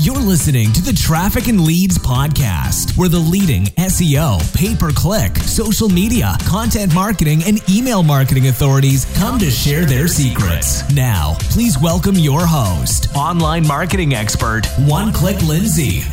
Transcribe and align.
You're 0.00 0.14
listening 0.14 0.72
to 0.74 0.80
the 0.80 0.92
Traffic 0.92 1.48
and 1.48 1.60
Leads 1.60 1.98
podcast, 1.98 2.96
where 2.96 3.08
the 3.08 3.18
leading 3.18 3.64
SEO, 3.64 4.38
pay 4.54 4.76
per 4.76 4.92
click, 4.92 5.36
social 5.38 5.88
media, 5.88 6.36
content 6.46 6.94
marketing, 6.94 7.42
and 7.44 7.58
email 7.68 8.04
marketing 8.04 8.46
authorities 8.46 9.06
come 9.16 9.40
to 9.40 9.50
share 9.50 9.84
their 9.84 10.06
secrets. 10.06 10.88
Now, 10.94 11.36
please 11.50 11.80
welcome 11.80 12.14
your 12.14 12.46
host, 12.46 13.08
online 13.16 13.66
marketing 13.66 14.14
expert, 14.14 14.66
One 14.86 15.12
Click 15.12 15.42
Lindsay. 15.42 16.04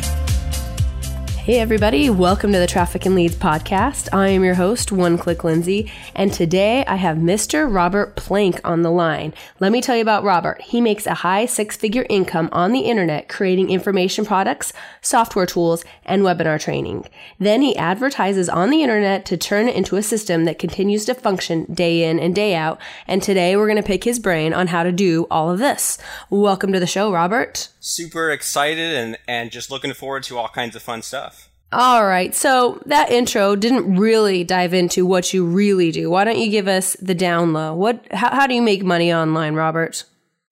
Hey, 1.46 1.60
everybody, 1.60 2.10
welcome 2.10 2.50
to 2.50 2.58
the 2.58 2.66
Traffic 2.66 3.06
and 3.06 3.14
Leads 3.14 3.36
podcast. 3.36 4.08
I 4.12 4.30
am 4.30 4.42
your 4.42 4.56
host, 4.56 4.90
One 4.90 5.16
Click 5.16 5.44
Lindsay, 5.44 5.92
and 6.12 6.32
today 6.32 6.84
I 6.86 6.96
have 6.96 7.18
Mr. 7.18 7.72
Robert 7.72 8.16
Plank 8.16 8.60
on 8.64 8.82
the 8.82 8.90
line. 8.90 9.32
Let 9.60 9.70
me 9.70 9.80
tell 9.80 9.94
you 9.94 10.02
about 10.02 10.24
Robert. 10.24 10.60
He 10.60 10.80
makes 10.80 11.06
a 11.06 11.14
high 11.14 11.46
six 11.46 11.76
figure 11.76 12.04
income 12.10 12.48
on 12.50 12.72
the 12.72 12.80
internet 12.80 13.28
creating 13.28 13.70
information 13.70 14.26
products, 14.26 14.72
software 15.00 15.46
tools, 15.46 15.84
and 16.04 16.22
webinar 16.22 16.58
training. 16.58 17.06
Then 17.38 17.62
he 17.62 17.76
advertises 17.76 18.48
on 18.48 18.70
the 18.70 18.82
internet 18.82 19.24
to 19.26 19.36
turn 19.36 19.68
it 19.68 19.76
into 19.76 19.94
a 19.94 20.02
system 20.02 20.46
that 20.46 20.58
continues 20.58 21.04
to 21.04 21.14
function 21.14 21.64
day 21.72 22.10
in 22.10 22.18
and 22.18 22.34
day 22.34 22.56
out. 22.56 22.80
And 23.06 23.22
today 23.22 23.56
we're 23.56 23.68
going 23.68 23.76
to 23.76 23.84
pick 23.84 24.02
his 24.02 24.18
brain 24.18 24.52
on 24.52 24.66
how 24.66 24.82
to 24.82 24.90
do 24.90 25.28
all 25.30 25.52
of 25.52 25.60
this. 25.60 25.96
Welcome 26.28 26.72
to 26.72 26.80
the 26.80 26.88
show, 26.88 27.12
Robert. 27.12 27.68
Super 27.78 28.32
excited 28.32 28.96
and, 28.96 29.16
and 29.28 29.52
just 29.52 29.70
looking 29.70 29.94
forward 29.94 30.24
to 30.24 30.38
all 30.38 30.48
kinds 30.48 30.74
of 30.74 30.82
fun 30.82 31.02
stuff. 31.02 31.35
All 31.72 32.06
right. 32.06 32.34
So 32.34 32.80
that 32.86 33.10
intro 33.10 33.56
didn't 33.56 33.96
really 33.96 34.44
dive 34.44 34.72
into 34.72 35.04
what 35.04 35.34
you 35.34 35.44
really 35.44 35.90
do. 35.90 36.10
Why 36.10 36.24
don't 36.24 36.38
you 36.38 36.50
give 36.50 36.68
us 36.68 36.94
the 37.00 37.14
down 37.14 37.52
low? 37.52 37.74
What 37.74 38.06
how, 38.12 38.30
how 38.30 38.46
do 38.46 38.54
you 38.54 38.62
make 38.62 38.84
money 38.84 39.12
online, 39.12 39.54
Robert? 39.54 40.04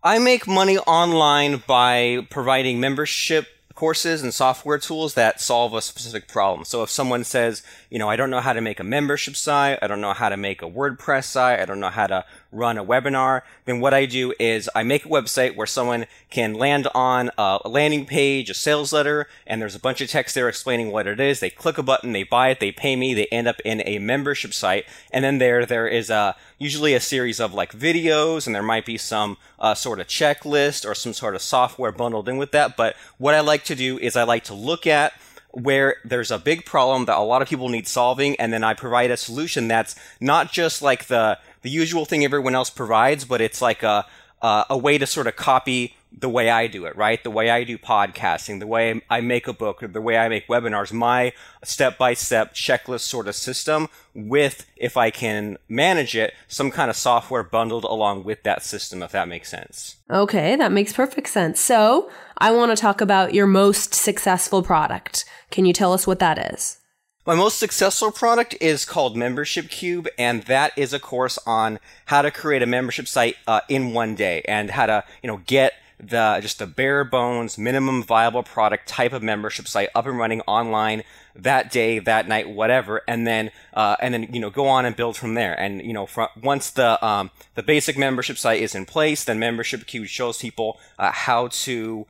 I 0.02 0.18
make 0.18 0.46
money 0.46 0.77
online 0.78 1.62
by 1.66 2.27
providing 2.30 2.80
membership 2.80 3.46
courses 3.74 4.23
and 4.23 4.32
software 4.32 4.78
tools 4.78 5.15
that 5.15 5.40
solve 5.40 5.74
a 5.74 5.82
specific 5.82 6.29
problem. 6.29 6.65
So 6.65 6.82
if 6.82 6.90
someone 6.90 7.24
says, 7.24 7.62
you 7.90 7.98
know, 7.98 8.09
I 8.09 8.16
don't 8.16 8.30
know 8.30 8.40
how 8.40 8.52
to 8.52 8.60
make 8.60 8.79
a 8.79 8.85
membership 8.85 9.35
site, 9.35 9.79
I 9.82 9.87
don't 9.87 10.01
know 10.01 10.12
how 10.12 10.29
to 10.29 10.37
make 10.37 10.62
a 10.62 10.70
WordPress 10.70 11.24
site, 11.24 11.59
I 11.59 11.65
don't 11.65 11.80
know 11.80 11.90
how 11.90 12.07
to 12.07 12.24
run 12.55 12.79
a 12.79 12.85
webinar, 12.85 13.43
then 13.65 13.80
what 13.80 13.93
I 13.93 14.07
do 14.07 14.33
is 14.38 14.71
I 14.74 14.83
make 14.83 15.05
a 15.05 15.09
website 15.09 15.57
where 15.57 15.66
someone 15.66 16.07
can 16.30 16.55
land 16.55 16.88
on 16.95 17.30
a 17.37 17.59
landing 17.65 18.07
page, 18.07 18.49
a 18.49 18.55
sales 18.55 18.93
letter, 18.93 19.27
and 19.47 19.60
there's 19.60 19.74
a 19.74 19.80
bunch 19.80 20.01
of 20.01 20.09
text 20.09 20.35
there 20.35 20.49
explaining 20.49 20.91
what 20.91 21.07
it 21.07 21.21
is. 21.21 21.41
They 21.41 21.51
click 21.51 21.79
a 21.79 21.82
button, 21.82 22.13
they 22.13 22.23
buy 22.23 22.51
it, 22.51 22.60
they 22.60 22.73
pay 22.73 22.97
me, 22.97 23.13
they 23.13 23.27
end 23.27 23.49
up 23.49 23.60
in 23.65 23.82
a 23.85 23.99
membership 23.99 24.55
site, 24.55 24.87
and 25.13 25.25
then 25.25 25.38
there 25.38 25.66
there 25.66 25.88
is 25.88 26.10
a 26.10 26.37
usually 26.59 26.95
a 26.95 27.01
series 27.01 27.41
of 27.41 27.52
like 27.52 27.73
videos, 27.73 28.47
and 28.47 28.55
there 28.55 28.63
might 28.63 28.87
be 28.87 28.97
some 28.97 29.37
uh, 29.59 29.75
sort 29.75 30.01
of 30.01 30.07
checklist 30.07 30.88
or 30.88 30.95
some 30.95 31.13
sort 31.13 31.35
of 31.35 31.43
software 31.43 31.93
bundled 31.93 32.29
in 32.29 32.37
with 32.37 32.52
that. 32.52 32.77
But 32.77 32.97
what 33.19 33.35
I 33.35 33.41
like 33.41 33.65
to 33.65 33.75
do 33.75 33.99
is 33.99 34.16
I 34.16 34.23
like 34.23 34.45
to 34.45 34.55
look 34.55 34.87
at 34.87 35.13
where 35.55 35.97
there's 36.05 36.30
a 36.30 36.38
big 36.38 36.65
problem 36.65 37.05
that 37.05 37.16
a 37.16 37.21
lot 37.21 37.41
of 37.41 37.49
people 37.49 37.69
need 37.69 37.87
solving, 37.87 38.35
and 38.37 38.52
then 38.52 38.65
I 38.65 38.75
provide 38.75 39.10
a 39.10 39.16
solution 39.16 39.69
that's 39.69 39.95
not 40.21 40.52
just 40.52 40.82
like 40.82 41.07
the 41.07 41.38
the 41.65 41.70
usual 41.70 42.04
thing 42.04 42.24
everyone 42.24 42.54
else 42.54 42.70
provides, 42.70 43.24
but 43.24 43.40
it's 43.40 43.60
like 43.60 43.82
a 43.82 44.07
uh, 44.43 44.65
a 44.68 44.76
way 44.76 44.98
to 44.98 45.07
sort 45.07 45.26
of 45.26 45.34
copy 45.37 45.96
the 46.16 46.29
way 46.29 46.51
I 46.51 46.66
do 46.66 46.84
it, 46.84 46.95
right? 46.96 47.23
The 47.24 47.30
way 47.30 47.48
I 47.48 47.65
do 47.65 47.79
podcasting, 47.79 48.60
the 48.60 48.66
way 48.66 49.01
I 49.09 49.23
make 49.23 49.48
a 49.48 49.54
book, 49.54 49.82
or 49.82 49.88
the 49.88 50.02
way 50.02 50.18
I 50.18 50.29
make 50.29 50.46
webinars, 50.48 50.92
my 50.92 51.32
step 51.65 51.96
by 51.96 52.12
step 52.12 52.54
checklist 52.54 53.01
sort 53.01 53.26
of 53.26 53.35
system 53.35 53.88
with, 54.15 54.66
if 54.76 54.98
I 54.98 55.10
can 55.10 55.57
manage 55.66 56.15
it, 56.15 56.35
some 56.46 56.70
kind 56.70 56.90
of 56.90 56.96
software 56.96 57.42
bundled 57.42 57.85
along 57.85 58.24
with 58.24 58.42
that 58.42 58.62
system, 58.62 59.02
if 59.02 59.12
that 59.12 59.29
makes 59.29 59.48
sense. 59.48 59.96
Okay, 60.10 60.54
that 60.57 60.70
makes 60.70 60.92
perfect 60.92 61.29
sense. 61.29 61.59
So 61.59 62.10
I 62.37 62.52
want 62.52 62.70
to 62.70 62.80
talk 62.80 63.01
about 63.01 63.32
your 63.32 63.46
most 63.46 63.95
successful 63.95 64.62
product. 64.62 65.25
Can 65.50 65.65
you 65.65 65.72
tell 65.72 65.94
us 65.94 66.06
what 66.06 66.19
that 66.19 66.53
is? 66.53 66.78
My 67.26 67.34
most 67.34 67.58
successful 67.58 68.12
product 68.12 68.54
is 68.60 68.84
called 68.84 69.16
Membership 69.16 69.70
Cube, 69.70 70.08
and 70.18 70.42
that 70.42 70.72
is 70.76 70.92
a 70.92 71.00
course 71.00 71.38
on 71.46 71.78
how 72.04 72.20
to 72.20 72.30
create 72.30 72.60
a 72.60 72.66
membership 72.66 73.08
site 73.08 73.36
uh, 73.46 73.62
in 73.66 73.94
one 73.94 74.14
day 74.14 74.42
and 74.46 74.70
how 74.70 74.84
to, 74.84 75.04
you 75.22 75.28
know, 75.28 75.40
get 75.46 75.72
the 75.98 76.38
just 76.42 76.58
the 76.58 76.66
bare 76.66 77.02
bones 77.02 77.56
minimum 77.56 78.02
viable 78.02 78.42
product 78.42 78.86
type 78.86 79.14
of 79.14 79.22
membership 79.22 79.66
site 79.66 79.88
up 79.94 80.04
and 80.04 80.18
running 80.18 80.42
online 80.42 81.02
that 81.34 81.70
day, 81.70 81.98
that 81.98 82.28
night, 82.28 82.50
whatever, 82.50 83.00
and 83.08 83.26
then 83.26 83.50
uh, 83.72 83.96
and 84.00 84.12
then 84.12 84.28
you 84.30 84.38
know 84.38 84.50
go 84.50 84.68
on 84.68 84.84
and 84.84 84.94
build 84.94 85.16
from 85.16 85.32
there. 85.32 85.58
And 85.58 85.80
you 85.80 85.94
know, 85.94 86.04
from, 86.04 86.28
once 86.42 86.68
the 86.68 87.02
um, 87.02 87.30
the 87.54 87.62
basic 87.62 87.96
membership 87.96 88.36
site 88.36 88.60
is 88.60 88.74
in 88.74 88.84
place, 88.84 89.24
then 89.24 89.38
Membership 89.38 89.86
Cube 89.86 90.08
shows 90.08 90.36
people 90.42 90.78
uh, 90.98 91.10
how 91.10 91.48
to 91.48 92.06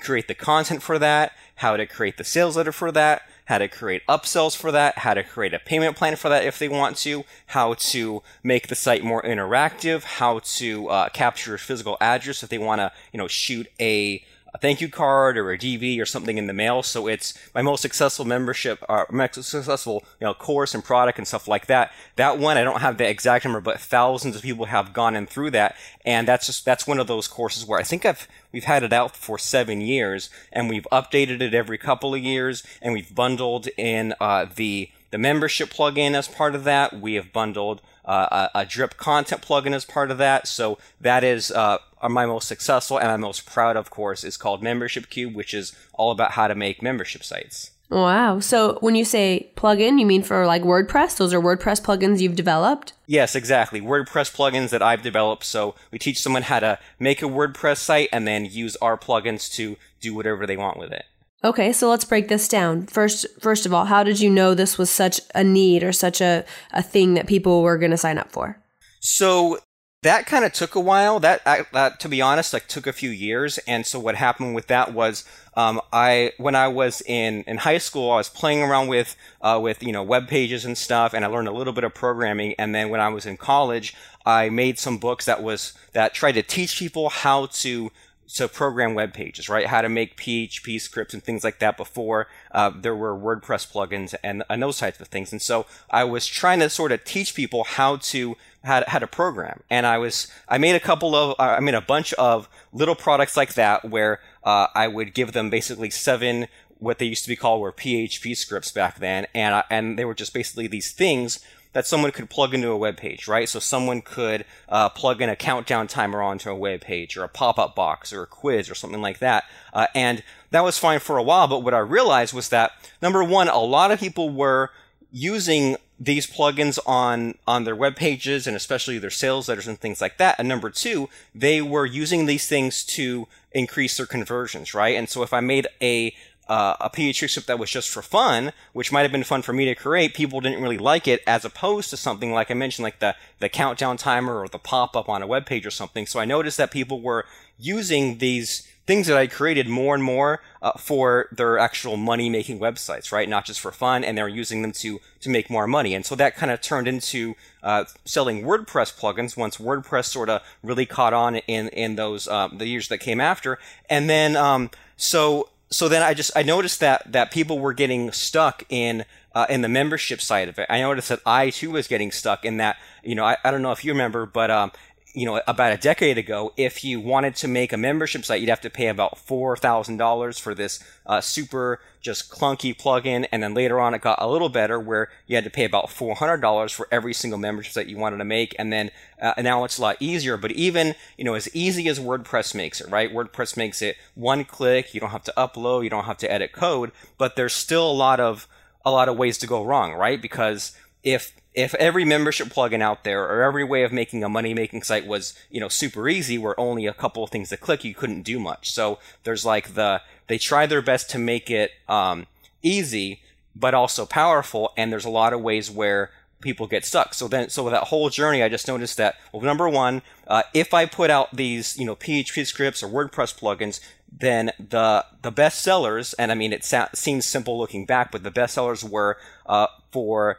create 0.00 0.26
the 0.26 0.34
content 0.34 0.82
for 0.82 0.98
that, 0.98 1.30
how 1.56 1.76
to 1.76 1.86
create 1.86 2.16
the 2.16 2.24
sales 2.24 2.56
letter 2.56 2.72
for 2.72 2.90
that, 2.90 3.22
how 3.46 3.58
to 3.58 3.68
create 3.68 4.06
upsells 4.06 4.56
for 4.56 4.70
that, 4.72 4.98
how 4.98 5.14
to 5.14 5.22
create 5.22 5.54
a 5.54 5.58
payment 5.58 5.96
plan 5.96 6.16
for 6.16 6.28
that 6.28 6.44
if 6.44 6.58
they 6.58 6.68
want 6.68 6.96
to, 6.98 7.24
how 7.46 7.74
to 7.74 8.22
make 8.42 8.68
the 8.68 8.74
site 8.74 9.02
more 9.02 9.22
interactive, 9.22 10.02
how 10.04 10.40
to 10.40 10.88
uh, 10.88 11.08
capture 11.08 11.54
a 11.54 11.58
physical 11.58 11.96
address 12.00 12.42
if 12.42 12.48
they 12.48 12.58
want 12.58 12.80
to, 12.80 12.92
you 13.12 13.18
know, 13.18 13.28
shoot 13.28 13.66
a 13.80 14.22
a 14.56 14.58
thank 14.58 14.80
you 14.80 14.88
card 14.88 15.36
or 15.36 15.52
a 15.52 15.58
DV 15.58 16.00
or 16.00 16.06
something 16.06 16.38
in 16.38 16.46
the 16.46 16.52
mail. 16.52 16.82
So 16.82 17.06
it's 17.06 17.34
my 17.54 17.62
most 17.62 17.82
successful 17.82 18.24
membership, 18.24 18.82
uh, 18.88 19.04
most 19.10 19.42
successful 19.44 20.02
you 20.20 20.26
know 20.26 20.34
course 20.34 20.74
and 20.74 20.82
product 20.82 21.18
and 21.18 21.26
stuff 21.26 21.46
like 21.46 21.66
that. 21.66 21.92
That 22.16 22.38
one 22.38 22.56
I 22.56 22.64
don't 22.64 22.80
have 22.80 22.98
the 22.98 23.08
exact 23.08 23.44
number, 23.44 23.60
but 23.60 23.80
thousands 23.80 24.36
of 24.36 24.42
people 24.42 24.66
have 24.66 24.92
gone 24.92 25.14
in 25.14 25.26
through 25.26 25.50
that, 25.52 25.76
and 26.04 26.26
that's 26.26 26.46
just 26.46 26.64
that's 26.64 26.86
one 26.86 26.98
of 26.98 27.06
those 27.06 27.28
courses 27.28 27.66
where 27.66 27.78
I 27.78 27.82
think 27.82 28.04
I've 28.04 28.26
we've 28.52 28.64
had 28.64 28.82
it 28.82 28.92
out 28.92 29.14
for 29.14 29.38
seven 29.38 29.80
years, 29.80 30.30
and 30.52 30.68
we've 30.68 30.86
updated 30.90 31.40
it 31.40 31.54
every 31.54 31.78
couple 31.78 32.14
of 32.14 32.22
years, 32.22 32.62
and 32.80 32.92
we've 32.92 33.14
bundled 33.14 33.68
in 33.76 34.14
uh, 34.20 34.46
the 34.54 34.90
the 35.16 35.22
membership 35.22 35.70
plugin 35.70 36.12
as 36.12 36.28
part 36.28 36.54
of 36.54 36.64
that. 36.64 37.00
We 37.00 37.14
have 37.14 37.32
bundled 37.32 37.80
uh, 38.04 38.48
a, 38.54 38.58
a, 38.58 38.66
drip 38.66 38.98
content 38.98 39.40
plugin 39.40 39.72
as 39.72 39.86
part 39.86 40.10
of 40.10 40.18
that. 40.18 40.46
So 40.46 40.76
that 41.00 41.24
is 41.24 41.50
uh, 41.50 41.78
my 42.06 42.26
most 42.26 42.46
successful 42.46 42.98
and 42.98 43.08
I'm 43.08 43.22
most 43.22 43.46
proud 43.46 43.78
of 43.78 43.88
course 43.88 44.24
is 44.24 44.36
called 44.36 44.62
Membership 44.62 45.08
Cube, 45.08 45.34
which 45.34 45.54
is 45.54 45.74
all 45.94 46.10
about 46.10 46.32
how 46.32 46.48
to 46.48 46.54
make 46.54 46.82
membership 46.82 47.24
sites. 47.24 47.70
Wow. 47.88 48.40
So 48.40 48.76
when 48.82 48.94
you 48.94 49.06
say 49.06 49.50
plugin, 49.56 49.98
you 49.98 50.04
mean 50.04 50.22
for 50.22 50.44
like 50.44 50.60
WordPress? 50.60 51.16
Those 51.16 51.32
are 51.32 51.40
WordPress 51.40 51.80
plugins 51.80 52.20
you've 52.20 52.36
developed? 52.36 52.92
Yes, 53.06 53.34
exactly. 53.34 53.80
WordPress 53.80 54.36
plugins 54.36 54.68
that 54.68 54.82
I've 54.82 55.00
developed. 55.00 55.44
So 55.44 55.74
we 55.90 55.98
teach 55.98 56.20
someone 56.20 56.42
how 56.42 56.60
to 56.60 56.78
make 56.98 57.22
a 57.22 57.26
WordPress 57.26 57.78
site 57.78 58.10
and 58.12 58.28
then 58.28 58.44
use 58.44 58.76
our 58.82 58.98
plugins 58.98 59.50
to 59.54 59.76
do 59.98 60.14
whatever 60.14 60.46
they 60.46 60.58
want 60.58 60.78
with 60.78 60.92
it. 60.92 61.06
Okay, 61.44 61.72
so 61.72 61.88
let's 61.88 62.04
break 62.04 62.28
this 62.28 62.48
down. 62.48 62.86
First 62.86 63.26
first 63.40 63.66
of 63.66 63.74
all, 63.74 63.84
how 63.84 64.02
did 64.02 64.20
you 64.20 64.30
know 64.30 64.54
this 64.54 64.78
was 64.78 64.90
such 64.90 65.20
a 65.34 65.44
need 65.44 65.82
or 65.82 65.92
such 65.92 66.20
a, 66.20 66.44
a 66.72 66.82
thing 66.82 67.14
that 67.14 67.26
people 67.26 67.62
were 67.62 67.78
going 67.78 67.90
to 67.90 67.96
sign 67.96 68.18
up 68.18 68.32
for? 68.32 68.62
So 69.00 69.58
that 70.02 70.26
kind 70.26 70.44
of 70.44 70.52
took 70.52 70.74
a 70.74 70.80
while. 70.80 71.18
That, 71.18 71.44
that, 71.44 71.98
to 72.00 72.08
be 72.08 72.22
honest, 72.22 72.52
like 72.52 72.68
took 72.68 72.86
a 72.86 72.92
few 72.92 73.10
years. 73.10 73.58
And 73.66 73.84
so 73.84 73.98
what 73.98 74.14
happened 74.14 74.54
with 74.54 74.68
that 74.68 74.92
was, 74.94 75.24
um, 75.54 75.80
I 75.92 76.32
when 76.38 76.54
I 76.54 76.68
was 76.68 77.02
in 77.02 77.42
in 77.46 77.58
high 77.58 77.78
school, 77.78 78.10
I 78.12 78.16
was 78.16 78.28
playing 78.28 78.62
around 78.62 78.88
with 78.88 79.16
uh, 79.40 79.58
with 79.60 79.82
you 79.82 79.92
know 79.92 80.02
web 80.02 80.28
pages 80.28 80.64
and 80.64 80.78
stuff, 80.78 81.12
and 81.12 81.24
I 81.24 81.28
learned 81.28 81.48
a 81.48 81.52
little 81.52 81.72
bit 81.72 81.82
of 81.84 81.94
programming. 81.94 82.54
And 82.58 82.74
then 82.74 82.88
when 82.88 83.00
I 83.00 83.08
was 83.08 83.26
in 83.26 83.36
college, 83.36 83.94
I 84.24 84.48
made 84.48 84.78
some 84.78 84.98
books 84.98 85.24
that 85.24 85.42
was 85.42 85.72
that 85.92 86.14
tried 86.14 86.32
to 86.32 86.42
teach 86.42 86.78
people 86.78 87.08
how 87.08 87.46
to 87.46 87.90
to 88.34 88.48
program 88.48 88.94
web 88.94 89.14
pages, 89.14 89.48
right? 89.48 89.66
How 89.66 89.82
to 89.82 89.88
make 89.88 90.16
PHP 90.16 90.80
scripts 90.80 91.14
and 91.14 91.22
things 91.22 91.44
like 91.44 91.58
that 91.60 91.76
before 91.76 92.26
uh, 92.50 92.70
there 92.74 92.94
were 92.94 93.16
WordPress 93.16 93.70
plugins 93.70 94.14
and, 94.22 94.42
and 94.50 94.62
those 94.62 94.78
types 94.78 95.00
of 95.00 95.08
things. 95.08 95.32
And 95.32 95.40
so 95.40 95.66
I 95.90 96.04
was 96.04 96.26
trying 96.26 96.60
to 96.60 96.68
sort 96.68 96.92
of 96.92 97.04
teach 97.04 97.34
people 97.34 97.64
how 97.64 97.96
to 97.96 98.36
how 98.64 98.80
to, 98.80 98.90
how 98.90 98.98
to 98.98 99.06
program. 99.06 99.62
And 99.70 99.86
I 99.86 99.98
was 99.98 100.26
I 100.48 100.58
made 100.58 100.74
a 100.74 100.80
couple 100.80 101.14
of 101.14 101.30
uh, 101.38 101.56
I 101.56 101.60
made 101.60 101.74
a 101.74 101.80
bunch 101.80 102.12
of 102.14 102.48
little 102.72 102.96
products 102.96 103.36
like 103.36 103.54
that 103.54 103.88
where 103.88 104.20
uh, 104.42 104.66
I 104.74 104.88
would 104.88 105.14
give 105.14 105.32
them 105.32 105.50
basically 105.50 105.90
seven 105.90 106.48
what 106.78 106.98
they 106.98 107.06
used 107.06 107.22
to 107.24 107.28
be 107.28 107.36
called 107.36 107.60
were 107.60 107.72
PHP 107.72 108.36
scripts 108.36 108.70
back 108.72 108.98
then, 108.98 109.26
and 109.34 109.62
and 109.70 109.98
they 109.98 110.04
were 110.04 110.14
just 110.14 110.34
basically 110.34 110.66
these 110.66 110.92
things 110.92 111.40
that 111.76 111.86
someone 111.86 112.10
could 112.10 112.30
plug 112.30 112.54
into 112.54 112.70
a 112.70 112.76
web 112.76 112.96
page, 112.96 113.28
right? 113.28 113.46
So 113.46 113.58
someone 113.58 114.00
could 114.00 114.46
uh, 114.66 114.88
plug 114.88 115.20
in 115.20 115.28
a 115.28 115.36
countdown 115.36 115.88
timer 115.88 116.22
onto 116.22 116.48
a 116.48 116.54
web 116.54 116.80
page 116.80 117.18
or 117.18 117.22
a 117.22 117.28
pop-up 117.28 117.74
box 117.74 118.14
or 118.14 118.22
a 118.22 118.26
quiz 118.26 118.70
or 118.70 118.74
something 118.74 119.02
like 119.02 119.18
that. 119.18 119.44
Uh, 119.74 119.86
and 119.94 120.22
that 120.52 120.64
was 120.64 120.78
fine 120.78 121.00
for 121.00 121.18
a 121.18 121.22
while, 121.22 121.46
but 121.46 121.62
what 121.62 121.74
I 121.74 121.80
realized 121.80 122.32
was 122.32 122.48
that 122.48 122.70
number 123.02 123.22
one, 123.22 123.48
a 123.48 123.58
lot 123.58 123.90
of 123.90 124.00
people 124.00 124.30
were 124.30 124.70
using 125.12 125.76
these 126.00 126.26
plugins 126.26 126.78
on 126.86 127.34
on 127.46 127.64
their 127.64 127.76
web 127.76 127.94
pages 127.94 128.46
and 128.46 128.56
especially 128.56 128.98
their 128.98 129.10
sales 129.10 129.46
letters 129.46 129.66
and 129.66 129.78
things 129.78 130.00
like 130.00 130.16
that. 130.16 130.36
And 130.38 130.48
number 130.48 130.70
two, 130.70 131.10
they 131.34 131.60
were 131.60 131.84
using 131.84 132.24
these 132.24 132.48
things 132.48 132.84
to 132.84 133.28
increase 133.52 133.98
their 133.98 134.06
conversions, 134.06 134.72
right? 134.72 134.96
And 134.96 135.10
so 135.10 135.22
if 135.22 135.34
I 135.34 135.40
made 135.40 135.66
a 135.82 136.14
uh, 136.48 136.76
a 136.80 136.90
PHP 136.90 137.28
script 137.28 137.48
that 137.48 137.58
was 137.58 137.70
just 137.70 137.88
for 137.88 138.02
fun, 138.02 138.52
which 138.72 138.92
might 138.92 139.02
have 139.02 139.12
been 139.12 139.24
fun 139.24 139.42
for 139.42 139.52
me 139.52 139.64
to 139.64 139.74
create, 139.74 140.14
people 140.14 140.40
didn't 140.40 140.62
really 140.62 140.78
like 140.78 141.08
it, 141.08 141.22
as 141.26 141.44
opposed 141.44 141.90
to 141.90 141.96
something 141.96 142.32
like 142.32 142.50
I 142.50 142.54
mentioned, 142.54 142.84
like 142.84 143.00
the, 143.00 143.16
the 143.40 143.48
countdown 143.48 143.96
timer 143.96 144.38
or 144.38 144.48
the 144.48 144.58
pop 144.58 144.96
up 144.96 145.08
on 145.08 145.22
a 145.22 145.26
web 145.26 145.46
page 145.46 145.66
or 145.66 145.70
something. 145.70 146.06
So 146.06 146.20
I 146.20 146.24
noticed 146.24 146.56
that 146.58 146.70
people 146.70 147.00
were 147.00 147.26
using 147.58 148.18
these 148.18 148.66
things 148.86 149.08
that 149.08 149.16
I 149.16 149.26
created 149.26 149.68
more 149.68 149.94
and 149.94 150.04
more 150.04 150.40
uh, 150.62 150.72
for 150.72 151.28
their 151.32 151.58
actual 151.58 151.96
money 151.96 152.30
making 152.30 152.60
websites, 152.60 153.10
right? 153.10 153.28
Not 153.28 153.44
just 153.44 153.60
for 153.60 153.72
fun, 153.72 154.04
and 154.04 154.16
they're 154.16 154.28
using 154.28 154.62
them 154.62 154.72
to 154.72 155.00
to 155.20 155.28
make 155.28 155.50
more 155.50 155.66
money. 155.66 155.94
And 155.94 156.06
so 156.06 156.14
that 156.14 156.36
kind 156.36 156.52
of 156.52 156.60
turned 156.60 156.86
into 156.86 157.34
uh, 157.62 157.84
selling 158.04 158.42
WordPress 158.42 158.98
plugins 158.98 159.36
once 159.36 159.56
WordPress 159.56 160.04
sort 160.04 160.28
of 160.28 160.42
really 160.62 160.86
caught 160.86 161.12
on 161.12 161.36
in 161.36 161.68
in 161.68 161.96
those 161.96 162.28
um, 162.28 162.58
the 162.58 162.66
years 162.66 162.88
that 162.88 162.98
came 162.98 163.20
after. 163.20 163.58
And 163.90 164.08
then 164.08 164.36
um, 164.36 164.70
so 164.96 165.48
so 165.70 165.88
then 165.88 166.02
I 166.02 166.14
just 166.14 166.30
I 166.36 166.42
noticed 166.42 166.80
that 166.80 167.10
that 167.12 167.30
people 167.30 167.58
were 167.58 167.72
getting 167.72 168.12
stuck 168.12 168.62
in 168.68 169.04
uh, 169.34 169.46
in 169.48 169.62
the 169.62 169.68
membership 169.68 170.20
side 170.20 170.48
of 170.48 170.58
it. 170.58 170.66
I 170.70 170.80
noticed 170.80 171.08
that 171.08 171.20
I 171.26 171.50
too 171.50 171.72
was 171.72 171.88
getting 171.88 172.12
stuck 172.12 172.44
in 172.44 172.56
that. 172.58 172.76
You 173.02 173.14
know, 173.14 173.24
I, 173.24 173.36
I 173.44 173.50
don't 173.50 173.62
know 173.62 173.72
if 173.72 173.84
you 173.84 173.92
remember, 173.92 174.26
but 174.26 174.50
um, 174.50 174.72
you 175.16 175.24
know, 175.24 175.40
about 175.46 175.72
a 175.72 175.78
decade 175.78 176.18
ago, 176.18 176.52
if 176.58 176.84
you 176.84 177.00
wanted 177.00 177.34
to 177.36 177.48
make 177.48 177.72
a 177.72 177.78
membership 177.78 178.22
site, 178.22 178.42
you'd 178.42 178.50
have 178.50 178.60
to 178.60 178.68
pay 178.68 178.88
about 178.88 179.16
four 179.16 179.56
thousand 179.56 179.96
dollars 179.96 180.38
for 180.38 180.54
this 180.54 180.78
uh, 181.06 181.22
super 181.22 181.80
just 182.02 182.30
clunky 182.30 182.76
plugin, 182.76 183.26
and 183.32 183.42
then 183.42 183.54
later 183.54 183.80
on 183.80 183.94
it 183.94 184.02
got 184.02 184.20
a 184.20 184.28
little 184.28 184.50
better 184.50 184.78
where 184.78 185.08
you 185.26 185.34
had 185.34 185.44
to 185.44 185.50
pay 185.50 185.64
about 185.64 185.88
four 185.88 186.14
hundred 186.16 186.42
dollars 186.42 186.70
for 186.70 186.86
every 186.92 187.14
single 187.14 187.38
membership 187.38 187.72
site 187.72 187.86
you 187.86 187.96
wanted 187.96 188.18
to 188.18 188.26
make, 188.26 188.54
and 188.58 188.70
then 188.70 188.90
uh, 189.20 189.32
now 189.40 189.64
it's 189.64 189.78
a 189.78 189.82
lot 189.82 189.96
easier. 190.00 190.36
But 190.36 190.52
even 190.52 190.94
you 191.16 191.24
know, 191.24 191.32
as 191.34 191.48
easy 191.56 191.88
as 191.88 191.98
WordPress 191.98 192.54
makes 192.54 192.82
it, 192.82 192.90
right? 192.90 193.10
WordPress 193.10 193.56
makes 193.56 193.80
it 193.80 193.96
one 194.14 194.44
click. 194.44 194.92
You 194.92 195.00
don't 195.00 195.10
have 195.10 195.24
to 195.24 195.32
upload. 195.34 195.84
You 195.84 195.90
don't 195.90 196.04
have 196.04 196.18
to 196.18 196.30
edit 196.30 196.52
code, 196.52 196.92
but 197.16 197.36
there's 197.36 197.54
still 197.54 197.90
a 197.90 197.92
lot 197.92 198.20
of 198.20 198.46
a 198.84 198.90
lot 198.90 199.08
of 199.08 199.16
ways 199.16 199.38
to 199.38 199.46
go 199.46 199.64
wrong, 199.64 199.94
right? 199.94 200.20
Because 200.20 200.76
if 201.02 201.32
if 201.56 201.74
every 201.76 202.04
membership 202.04 202.48
plugin 202.48 202.82
out 202.82 203.02
there 203.02 203.24
or 203.24 203.42
every 203.42 203.64
way 203.64 203.82
of 203.82 203.90
making 203.90 204.22
a 204.22 204.28
money 204.28 204.52
making 204.52 204.82
site 204.82 205.06
was 205.06 205.34
you 205.50 205.58
know 205.58 205.68
super 205.68 206.06
easy 206.08 206.36
where 206.36 206.58
only 206.60 206.86
a 206.86 206.92
couple 206.92 207.24
of 207.24 207.30
things 207.30 207.48
to 207.48 207.56
click 207.56 207.82
you 207.82 207.94
couldn't 207.94 208.22
do 208.22 208.38
much. 208.38 208.70
So 208.70 208.98
there's 209.24 209.44
like 209.44 209.74
the 209.74 210.02
they 210.26 210.38
try 210.38 210.66
their 210.66 210.82
best 210.82 211.08
to 211.10 211.18
make 211.18 211.50
it 211.50 211.72
um, 211.88 212.26
easy 212.62 213.22
but 213.56 213.72
also 213.72 214.04
powerful 214.04 214.72
and 214.76 214.92
there's 214.92 215.06
a 215.06 215.10
lot 215.10 215.32
of 215.32 215.40
ways 215.40 215.70
where 215.70 216.10
people 216.42 216.66
get 216.66 216.84
stuck. 216.84 217.14
So 217.14 217.26
then 217.26 217.48
so 217.48 217.64
with 217.64 217.72
that 217.72 217.84
whole 217.84 218.10
journey 218.10 218.42
i 218.42 218.48
just 218.50 218.68
noticed 218.68 218.98
that 218.98 219.16
well 219.32 219.42
number 219.42 219.68
one 219.68 220.02
uh, 220.28 220.42
if 220.52 220.74
i 220.74 220.84
put 220.84 221.08
out 221.08 221.34
these 221.34 221.78
you 221.78 221.86
know 221.86 221.96
php 221.96 222.46
scripts 222.46 222.82
or 222.82 222.88
wordpress 222.88 223.34
plugins 223.34 223.80
then 224.12 224.50
the 224.58 225.04
the 225.22 225.30
best 225.30 225.62
sellers 225.62 226.12
and 226.14 226.30
i 226.30 226.34
mean 226.34 226.52
it 226.52 226.64
sa- 226.64 226.88
seems 226.94 227.24
simple 227.24 227.58
looking 227.58 227.84
back 227.86 228.12
but 228.12 228.22
the 228.22 228.30
best 228.30 228.54
sellers 228.54 228.84
were 228.84 229.16
uh, 229.46 229.66
for 229.90 230.38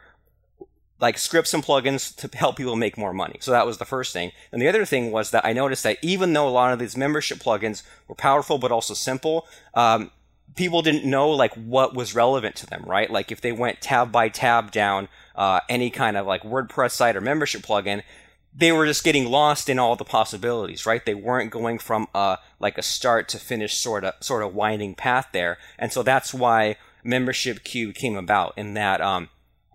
like 1.00 1.18
scripts 1.18 1.54
and 1.54 1.64
plugins 1.64 2.16
to 2.16 2.38
help 2.38 2.58
people 2.58 2.76
make 2.76 2.98
more 2.98 3.14
money. 3.14 3.38
So 3.40 3.52
that 3.52 3.66
was 3.66 3.78
the 3.78 3.86
first 3.86 4.14
thing. 4.14 4.32
And 4.52 4.62
the 4.62 4.68
other 4.68 4.86
thing 4.86 5.12
was 5.12 5.32
that 5.32 5.46
I 5.46 5.54
noticed 5.54 5.84
that 5.84 5.98
even 6.02 6.34
though 6.34 6.48
a 6.48 6.50
lot 6.50 6.74
of 6.74 6.80
these 6.80 6.98
membership 6.98 7.38
plugins 7.40 7.84
were 8.08 8.16
powerful 8.16 8.58
but 8.58 8.72
also 8.72 8.94
simple, 8.94 9.46
um, 9.74 10.12
people 10.56 10.82
didn't 10.82 11.06
know 11.10 11.30
like 11.30 11.54
what 11.54 11.94
was 11.94 12.16
relevant 12.16 12.56
to 12.58 12.66
them, 12.66 12.84
right? 12.86 13.12
Like 13.12 13.32
if 13.32 13.42
they 13.42 13.52
went 13.52 13.82
tab 13.82 14.12
by 14.12 14.30
tab 14.30 14.72
down 14.72 15.08
uh, 15.36 15.60
any 15.70 15.90
kind 15.90 16.18
of 16.18 16.26
like 16.26 16.44
WordPress 16.44 16.92
site 16.92 17.16
or 17.16 17.22
membership 17.22 17.62
plugin, 17.62 18.02
they 18.58 18.72
were 18.72 18.88
just 18.88 19.04
getting 19.04 19.30
lost 19.30 19.70
in 19.70 19.78
all 19.78 19.96
the 19.96 20.04
possibilities, 20.04 20.86
right? 20.86 21.06
They 21.06 21.14
weren't 21.14 21.52
going 21.52 21.78
from 21.78 22.08
a 22.16 22.40
like 22.60 22.78
a 22.80 22.82
start 22.82 23.30
to 23.30 23.38
finish 23.38 23.78
sort 23.78 24.04
of 24.04 24.16
sort 24.20 24.44
of 24.44 24.56
winding 24.56 24.96
path 24.96 25.28
there, 25.32 25.60
and 25.78 25.94
so 25.94 26.02
that's 26.02 26.34
why 26.34 26.78
Membership 27.04 27.64
Cube 27.64 27.94
came 27.94 28.18
about. 28.18 28.54
In 28.58 28.74
that, 28.74 29.00
um, 29.00 29.30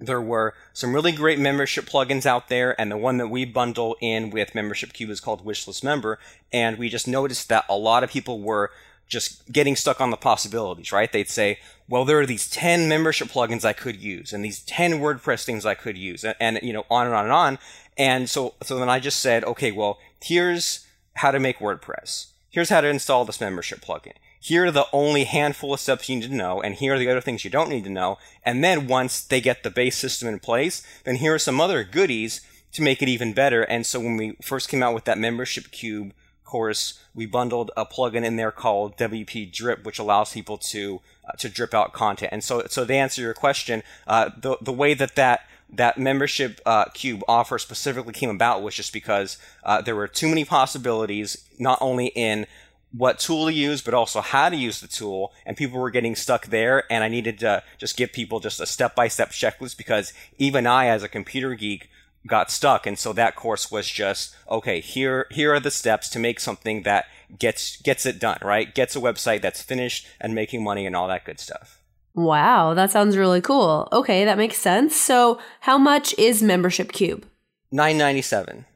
there 0.06 0.20
were 0.20 0.54
some 0.72 0.94
really 0.94 1.12
great 1.12 1.38
membership 1.38 1.86
plugins 1.86 2.26
out 2.26 2.48
there, 2.48 2.78
and 2.80 2.90
the 2.90 2.96
one 2.96 3.18
that 3.18 3.28
we 3.28 3.44
bundle 3.44 3.96
in 4.00 4.30
with 4.30 4.54
Membership 4.54 4.92
Cube 4.92 5.10
is 5.10 5.20
called 5.20 5.44
Wishlist 5.44 5.84
Member. 5.84 6.18
And 6.52 6.78
we 6.78 6.88
just 6.88 7.08
noticed 7.08 7.48
that 7.48 7.64
a 7.68 7.76
lot 7.76 8.04
of 8.04 8.10
people 8.10 8.40
were 8.40 8.70
just 9.08 9.52
getting 9.52 9.76
stuck 9.76 10.00
on 10.00 10.10
the 10.10 10.16
possibilities, 10.16 10.92
right? 10.92 11.12
They'd 11.12 11.28
say, 11.28 11.58
well, 11.88 12.04
there 12.04 12.18
are 12.18 12.26
these 12.26 12.48
10 12.48 12.88
membership 12.88 13.28
plugins 13.28 13.64
I 13.64 13.74
could 13.74 13.96
use, 13.96 14.32
and 14.32 14.44
these 14.44 14.60
10 14.62 14.94
WordPress 14.94 15.44
things 15.44 15.66
I 15.66 15.74
could 15.74 15.98
use, 15.98 16.24
and, 16.24 16.34
and 16.40 16.58
you 16.62 16.72
know, 16.72 16.86
on 16.90 17.06
and 17.06 17.14
on 17.14 17.24
and 17.24 17.32
on. 17.32 17.58
And 17.98 18.30
so, 18.30 18.54
so 18.62 18.78
then 18.78 18.88
I 18.88 18.98
just 18.98 19.20
said, 19.20 19.44
okay, 19.44 19.70
well, 19.70 19.98
here's 20.22 20.86
how 21.16 21.30
to 21.30 21.38
make 21.38 21.58
WordPress. 21.58 22.28
Here's 22.48 22.70
how 22.70 22.80
to 22.80 22.88
install 22.88 23.24
this 23.24 23.40
membership 23.40 23.80
plugin 23.80 24.14
here 24.42 24.66
are 24.66 24.72
the 24.72 24.88
only 24.92 25.22
handful 25.22 25.72
of 25.72 25.78
steps 25.78 26.08
you 26.08 26.16
need 26.16 26.28
to 26.28 26.34
know, 26.34 26.60
and 26.60 26.74
here 26.74 26.94
are 26.94 26.98
the 26.98 27.08
other 27.08 27.20
things 27.20 27.44
you 27.44 27.50
don't 27.50 27.70
need 27.70 27.84
to 27.84 27.90
know. 27.90 28.18
And 28.44 28.64
then 28.64 28.88
once 28.88 29.22
they 29.22 29.40
get 29.40 29.62
the 29.62 29.70
base 29.70 29.96
system 29.96 30.28
in 30.28 30.40
place, 30.40 30.82
then 31.04 31.16
here 31.16 31.34
are 31.34 31.38
some 31.38 31.60
other 31.60 31.84
goodies 31.84 32.40
to 32.72 32.82
make 32.82 33.00
it 33.00 33.08
even 33.08 33.34
better. 33.34 33.62
And 33.62 33.86
so 33.86 34.00
when 34.00 34.16
we 34.16 34.36
first 34.42 34.68
came 34.68 34.82
out 34.82 34.94
with 34.94 35.04
that 35.04 35.16
membership 35.16 35.70
cube 35.70 36.12
course, 36.44 37.00
we 37.14 37.24
bundled 37.24 37.70
a 37.76 37.86
plugin 37.86 38.24
in 38.24 38.34
there 38.34 38.50
called 38.50 38.96
WP 38.96 39.52
Drip, 39.52 39.84
which 39.84 40.00
allows 40.00 40.32
people 40.32 40.58
to 40.58 41.00
uh, 41.28 41.36
to 41.38 41.48
drip 41.48 41.72
out 41.72 41.92
content. 41.92 42.32
And 42.32 42.42
so, 42.42 42.64
so 42.68 42.84
to 42.84 42.94
answer 42.94 43.22
your 43.22 43.34
question, 43.34 43.84
uh, 44.08 44.30
the 44.36 44.58
the 44.60 44.72
way 44.72 44.92
that 44.94 45.14
that 45.14 45.46
that 45.72 45.98
membership 45.98 46.60
uh, 46.66 46.86
cube 46.86 47.22
offer 47.26 47.58
specifically 47.58 48.12
came 48.12 48.28
about 48.28 48.62
was 48.62 48.74
just 48.74 48.92
because 48.92 49.38
uh, 49.64 49.80
there 49.80 49.96
were 49.96 50.08
too 50.08 50.28
many 50.28 50.44
possibilities, 50.44 51.48
not 51.58 51.78
only 51.80 52.08
in 52.08 52.46
what 52.92 53.18
tool 53.18 53.46
to 53.46 53.52
use, 53.52 53.82
but 53.82 53.94
also 53.94 54.20
how 54.20 54.48
to 54.48 54.56
use 54.56 54.80
the 54.80 54.88
tool. 54.88 55.32
And 55.46 55.56
people 55.56 55.80
were 55.80 55.90
getting 55.90 56.14
stuck 56.14 56.46
there. 56.46 56.84
And 56.90 57.02
I 57.02 57.08
needed 57.08 57.38
to 57.40 57.62
just 57.78 57.96
give 57.96 58.12
people 58.12 58.40
just 58.40 58.60
a 58.60 58.66
step 58.66 58.94
by 58.94 59.08
step 59.08 59.30
checklist 59.30 59.76
because 59.76 60.12
even 60.38 60.66
I, 60.66 60.86
as 60.86 61.02
a 61.02 61.08
computer 61.08 61.54
geek, 61.54 61.88
got 62.26 62.50
stuck. 62.50 62.86
And 62.86 62.98
so 62.98 63.12
that 63.14 63.34
course 63.34 63.70
was 63.70 63.88
just, 63.88 64.36
okay, 64.48 64.80
here, 64.80 65.26
here 65.30 65.52
are 65.54 65.60
the 65.60 65.70
steps 65.70 66.08
to 66.10 66.18
make 66.18 66.38
something 66.38 66.82
that 66.82 67.06
gets, 67.38 67.80
gets 67.82 68.06
it 68.06 68.20
done, 68.20 68.38
right? 68.42 68.72
Gets 68.74 68.94
a 68.94 69.00
website 69.00 69.42
that's 69.42 69.62
finished 69.62 70.06
and 70.20 70.34
making 70.34 70.62
money 70.62 70.86
and 70.86 70.94
all 70.94 71.08
that 71.08 71.24
good 71.24 71.40
stuff. 71.40 71.78
Wow, 72.14 72.74
that 72.74 72.90
sounds 72.90 73.16
really 73.16 73.40
cool. 73.40 73.88
Okay, 73.90 74.24
that 74.26 74.36
makes 74.36 74.58
sense. 74.58 74.94
So, 74.94 75.38
how 75.60 75.78
much 75.78 76.14
is 76.18 76.42
Membership 76.42 76.92
Cube? 76.92 77.24
997. 77.70 78.66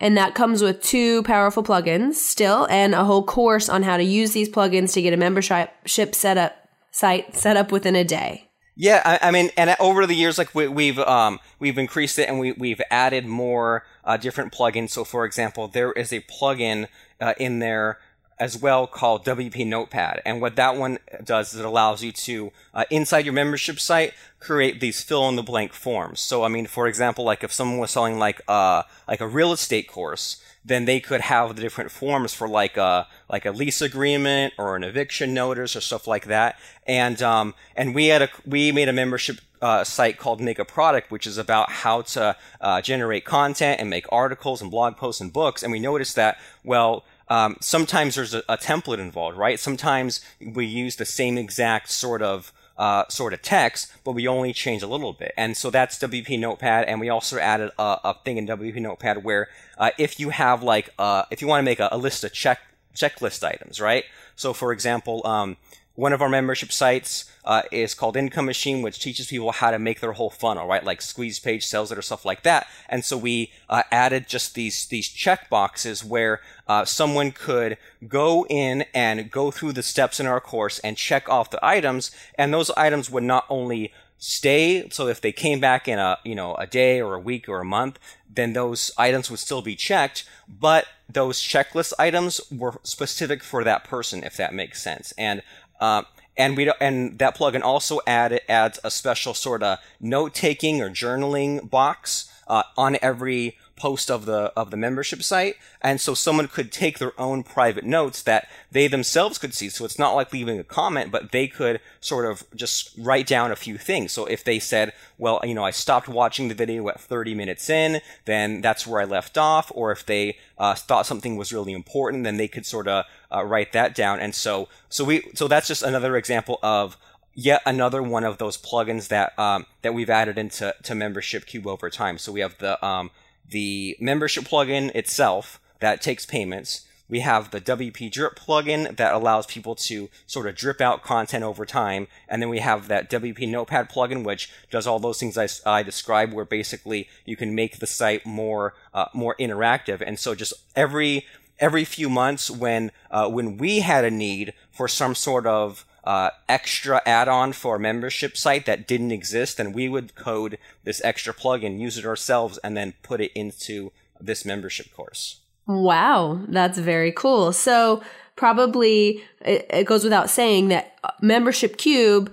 And 0.00 0.16
that 0.16 0.34
comes 0.34 0.62
with 0.62 0.82
two 0.82 1.22
powerful 1.22 1.62
plugins 1.62 2.14
still 2.14 2.66
and 2.68 2.94
a 2.94 3.04
whole 3.04 3.22
course 3.22 3.68
on 3.68 3.82
how 3.84 3.96
to 3.96 4.02
use 4.02 4.32
these 4.32 4.48
plugins 4.48 4.92
to 4.94 5.02
get 5.02 5.12
a 5.12 5.16
membership 5.16 6.14
set 6.14 6.36
up 6.36 6.56
site 6.90 7.34
set 7.34 7.56
up 7.56 7.72
within 7.72 7.96
a 7.96 8.04
day. 8.04 8.48
Yeah, 8.76 9.02
I, 9.04 9.28
I 9.28 9.30
mean, 9.30 9.50
and 9.56 9.74
over 9.78 10.04
the 10.04 10.14
years, 10.14 10.36
like 10.36 10.52
we, 10.54 10.88
have 10.88 10.98
um, 10.98 11.38
we've 11.60 11.78
increased 11.78 12.18
it 12.18 12.28
and 12.28 12.40
we 12.40 12.52
we've 12.52 12.80
added 12.90 13.24
more 13.24 13.84
uh, 14.04 14.16
different 14.16 14.52
plugins. 14.52 14.90
So, 14.90 15.04
for 15.04 15.24
example, 15.24 15.68
there 15.68 15.92
is 15.92 16.12
a 16.12 16.20
plugin 16.20 16.88
uh, 17.20 17.34
in 17.38 17.60
there 17.60 17.98
as 18.38 18.56
well 18.56 18.86
called 18.86 19.24
WP 19.24 19.66
Notepad. 19.66 20.20
And 20.24 20.40
what 20.40 20.56
that 20.56 20.76
one 20.76 20.98
does 21.22 21.54
is 21.54 21.60
it 21.60 21.66
allows 21.66 22.02
you 22.02 22.12
to, 22.12 22.52
uh, 22.72 22.84
inside 22.90 23.24
your 23.24 23.34
membership 23.34 23.78
site, 23.78 24.12
create 24.40 24.80
these 24.80 25.02
fill 25.02 25.28
in 25.28 25.36
the 25.36 25.42
blank 25.42 25.72
forms. 25.72 26.20
So, 26.20 26.42
I 26.44 26.48
mean, 26.48 26.66
for 26.66 26.86
example, 26.86 27.24
like 27.24 27.44
if 27.44 27.52
someone 27.52 27.78
was 27.78 27.90
selling 27.90 28.18
like 28.18 28.40
uh, 28.48 28.82
like 29.08 29.20
a 29.20 29.28
real 29.28 29.52
estate 29.52 29.88
course, 29.88 30.42
then 30.64 30.86
they 30.86 30.98
could 30.98 31.20
have 31.20 31.54
the 31.54 31.62
different 31.62 31.90
forms 31.90 32.32
for 32.34 32.48
like 32.48 32.76
a 32.76 33.06
like 33.28 33.44
a 33.44 33.50
lease 33.50 33.80
agreement 33.80 34.54
or 34.58 34.76
an 34.76 34.84
eviction 34.84 35.34
notice 35.34 35.76
or 35.76 35.80
stuff 35.80 36.06
like 36.06 36.26
that. 36.26 36.58
And 36.86 37.22
um, 37.22 37.54
and 37.76 37.94
we 37.94 38.06
had 38.06 38.22
a 38.22 38.28
we 38.46 38.72
made 38.72 38.88
a 38.88 38.92
membership 38.92 39.40
uh, 39.62 39.84
site 39.84 40.18
called 40.18 40.40
Make 40.40 40.58
a 40.58 40.64
Product, 40.64 41.10
which 41.10 41.26
is 41.26 41.38
about 41.38 41.70
how 41.70 42.02
to 42.02 42.36
uh, 42.60 42.80
generate 42.82 43.24
content 43.24 43.80
and 43.80 43.88
make 43.88 44.06
articles 44.10 44.60
and 44.60 44.70
blog 44.70 44.96
posts 44.96 45.20
and 45.20 45.32
books. 45.32 45.62
And 45.62 45.72
we 45.72 45.80
noticed 45.80 46.16
that 46.16 46.38
well 46.64 47.04
um, 47.28 47.56
sometimes 47.60 48.16
there's 48.16 48.34
a, 48.34 48.42
a, 48.48 48.56
template 48.56 48.98
involved, 48.98 49.36
right? 49.36 49.58
Sometimes 49.58 50.20
we 50.40 50.66
use 50.66 50.96
the 50.96 51.04
same 51.04 51.38
exact 51.38 51.90
sort 51.90 52.20
of 52.22 52.52
uh, 52.76 53.04
sort 53.08 53.32
of 53.32 53.40
text, 53.40 53.92
but 54.04 54.12
we 54.12 54.26
only 54.26 54.52
change 54.52 54.82
a 54.82 54.86
little 54.86 55.12
bit. 55.12 55.32
And 55.36 55.56
so 55.56 55.70
that's 55.70 55.98
WP 55.98 56.38
Notepad, 56.38 56.86
and 56.86 57.00
we 57.00 57.08
also 57.08 57.38
added 57.38 57.70
a, 57.78 57.98
a 58.04 58.16
thing 58.24 58.36
in 58.36 58.46
WP 58.46 58.76
Notepad 58.76 59.24
where 59.24 59.48
uh, 59.78 59.90
if 59.98 60.18
you 60.20 60.30
have 60.30 60.62
like 60.62 60.90
uh, 60.98 61.24
if 61.30 61.40
you 61.40 61.48
want 61.48 61.60
to 61.60 61.64
make 61.64 61.80
a, 61.80 61.88
a, 61.92 61.98
list 61.98 62.24
of 62.24 62.32
check 62.32 62.60
checklist 62.94 63.42
items, 63.42 63.80
right? 63.80 64.04
So 64.36 64.52
for 64.52 64.72
example, 64.72 65.26
um, 65.26 65.56
one 65.94 66.12
of 66.12 66.20
our 66.20 66.28
membership 66.28 66.72
sites 66.72 67.30
uh, 67.44 67.62
is 67.70 67.94
called 67.94 68.16
Income 68.16 68.46
Machine, 68.46 68.82
which 68.82 68.98
teaches 68.98 69.28
people 69.28 69.52
how 69.52 69.70
to 69.70 69.78
make 69.78 70.00
their 70.00 70.12
whole 70.12 70.30
funnel, 70.30 70.66
right? 70.66 70.82
Like 70.82 71.00
squeeze 71.00 71.38
page, 71.38 71.64
sales 71.64 71.90
letter, 71.90 72.02
stuff 72.02 72.24
like 72.24 72.42
that. 72.42 72.66
And 72.88 73.04
so 73.04 73.16
we 73.16 73.52
uh, 73.68 73.82
added 73.90 74.26
just 74.26 74.54
these 74.54 74.86
these 74.86 75.08
check 75.08 75.48
boxes 75.48 76.04
where 76.04 76.40
uh, 76.66 76.84
someone 76.84 77.30
could 77.30 77.76
go 78.08 78.44
in 78.46 78.84
and 78.92 79.30
go 79.30 79.50
through 79.50 79.72
the 79.72 79.82
steps 79.82 80.18
in 80.18 80.26
our 80.26 80.40
course 80.40 80.78
and 80.80 80.96
check 80.96 81.28
off 81.28 81.50
the 81.50 81.64
items, 81.64 82.10
and 82.36 82.52
those 82.52 82.70
items 82.70 83.10
would 83.10 83.24
not 83.24 83.44
only 83.48 83.92
stay 84.16 84.88
so 84.90 85.06
if 85.08 85.20
they 85.20 85.32
came 85.32 85.60
back 85.60 85.86
in 85.86 85.98
a 85.98 86.18
you 86.24 86.34
know 86.34 86.54
a 86.54 86.66
day 86.66 87.00
or 87.00 87.14
a 87.14 87.20
week 87.20 87.48
or 87.48 87.60
a 87.60 87.64
month 87.64 87.98
then 88.32 88.52
those 88.52 88.90
items 88.96 89.30
would 89.30 89.40
still 89.40 89.60
be 89.60 89.76
checked 89.76 90.24
but 90.48 90.86
those 91.08 91.42
checklist 91.42 91.92
items 91.98 92.40
were 92.50 92.80
specific 92.84 93.42
for 93.42 93.64
that 93.64 93.84
person 93.84 94.24
if 94.24 94.36
that 94.36 94.54
makes 94.54 94.80
sense 94.80 95.12
and 95.18 95.42
uh, 95.84 96.02
and 96.36 96.56
we 96.56 96.72
and 96.80 97.18
that 97.18 97.36
plugin 97.36 97.62
also 97.62 98.00
add, 98.06 98.40
adds 98.48 98.80
a 98.82 98.90
special 98.90 99.34
sort 99.34 99.62
of 99.62 99.78
note 100.00 100.34
taking 100.34 100.80
or 100.80 100.88
journaling 100.88 101.68
box 101.68 102.32
uh, 102.48 102.62
on 102.76 102.96
every 103.02 103.58
post 103.84 104.10
of 104.10 104.24
the 104.24 104.50
of 104.56 104.70
the 104.70 104.78
membership 104.78 105.22
site, 105.22 105.56
and 105.82 106.00
so 106.00 106.14
someone 106.14 106.48
could 106.48 106.72
take 106.72 106.98
their 106.98 107.12
own 107.20 107.42
private 107.42 107.84
notes 107.84 108.22
that 108.22 108.48
they 108.72 108.88
themselves 108.88 109.36
could 109.36 109.52
see. 109.52 109.68
So 109.68 109.84
it's 109.84 109.98
not 109.98 110.14
like 110.14 110.32
leaving 110.32 110.58
a 110.58 110.64
comment, 110.64 111.12
but 111.12 111.32
they 111.32 111.46
could 111.46 111.80
sort 112.00 112.24
of 112.24 112.44
just 112.54 112.94
write 112.96 113.26
down 113.26 113.52
a 113.52 113.56
few 113.56 113.76
things. 113.76 114.10
So 114.10 114.24
if 114.24 114.42
they 114.42 114.58
said, 114.58 114.94
"Well, 115.18 115.38
you 115.44 115.52
know, 115.52 115.66
I 115.66 115.70
stopped 115.70 116.08
watching 116.08 116.48
the 116.48 116.54
video 116.54 116.88
at 116.88 116.98
30 116.98 117.34
minutes 117.34 117.68
in," 117.68 118.00
then 118.24 118.62
that's 118.62 118.86
where 118.86 119.02
I 119.02 119.04
left 119.04 119.36
off. 119.36 119.70
Or 119.74 119.92
if 119.92 120.06
they 120.06 120.38
uh, 120.56 120.74
thought 120.74 121.04
something 121.04 121.36
was 121.36 121.52
really 121.52 121.74
important, 121.74 122.24
then 122.24 122.38
they 122.38 122.48
could 122.48 122.64
sort 122.64 122.88
of 122.88 123.04
uh, 123.30 123.44
write 123.44 123.72
that 123.72 123.94
down. 123.94 124.18
And 124.18 124.34
so 124.34 124.70
so 124.88 125.04
we 125.04 125.28
so 125.34 125.46
that's 125.46 125.68
just 125.68 125.82
another 125.82 126.16
example 126.16 126.58
of 126.62 126.96
yet 127.34 127.60
another 127.66 128.02
one 128.02 128.24
of 128.24 128.38
those 128.38 128.56
plugins 128.56 129.08
that 129.08 129.38
um, 129.38 129.66
that 129.82 129.92
we've 129.92 130.08
added 130.08 130.38
into 130.38 130.74
to 130.84 130.94
Membership 130.94 131.44
Cube 131.44 131.66
over 131.66 131.90
time. 131.90 132.16
So 132.16 132.32
we 132.32 132.40
have 132.40 132.56
the 132.56 132.82
um, 132.82 133.10
the 133.48 133.96
membership 134.00 134.44
plugin 134.44 134.94
itself 134.94 135.60
that 135.80 136.00
takes 136.00 136.26
payments. 136.26 136.86
We 137.08 137.20
have 137.20 137.50
the 137.50 137.60
WP 137.60 138.10
Drip 138.10 138.38
plugin 138.38 138.96
that 138.96 139.12
allows 139.12 139.46
people 139.46 139.74
to 139.74 140.08
sort 140.26 140.46
of 140.46 140.54
drip 140.54 140.80
out 140.80 141.02
content 141.02 141.44
over 141.44 141.66
time. 141.66 142.08
And 142.28 142.40
then 142.40 142.48
we 142.48 142.60
have 142.60 142.88
that 142.88 143.10
WP 143.10 143.48
Notepad 143.48 143.90
plugin, 143.90 144.24
which 144.24 144.50
does 144.70 144.86
all 144.86 144.98
those 144.98 145.20
things 145.20 145.36
I, 145.36 145.48
I 145.70 145.82
described, 145.82 146.32
where 146.32 146.46
basically 146.46 147.08
you 147.26 147.36
can 147.36 147.54
make 147.54 147.78
the 147.78 147.86
site 147.86 148.24
more, 148.24 148.74
uh, 148.94 149.06
more 149.12 149.36
interactive. 149.38 150.02
And 150.04 150.18
so 150.18 150.34
just 150.34 150.54
every, 150.74 151.26
every 151.60 151.84
few 151.84 152.08
months 152.08 152.50
when, 152.50 152.90
uh, 153.10 153.28
when 153.28 153.58
we 153.58 153.80
had 153.80 154.04
a 154.04 154.10
need 154.10 154.54
for 154.70 154.88
some 154.88 155.14
sort 155.14 155.46
of, 155.46 155.84
uh, 156.04 156.30
extra 156.48 157.00
add-on 157.06 157.52
for 157.52 157.76
a 157.76 157.80
membership 157.80 158.36
site 158.36 158.66
that 158.66 158.86
didn't 158.86 159.12
exist, 159.12 159.58
and 159.58 159.74
we 159.74 159.88
would 159.88 160.14
code 160.14 160.58
this 160.84 161.02
extra 161.02 161.32
plugin, 161.32 161.80
use 161.80 161.98
it 161.98 162.04
ourselves, 162.04 162.58
and 162.58 162.76
then 162.76 162.94
put 163.02 163.20
it 163.20 163.32
into 163.34 163.90
this 164.20 164.44
membership 164.44 164.94
course. 164.94 165.40
Wow, 165.66 166.40
that's 166.48 166.78
very 166.78 167.10
cool. 167.10 167.52
So 167.52 168.02
probably 168.36 169.22
it, 169.40 169.66
it 169.70 169.84
goes 169.86 170.04
without 170.04 170.28
saying 170.28 170.68
that 170.68 170.98
Membership 171.22 171.78
Cube 171.78 172.32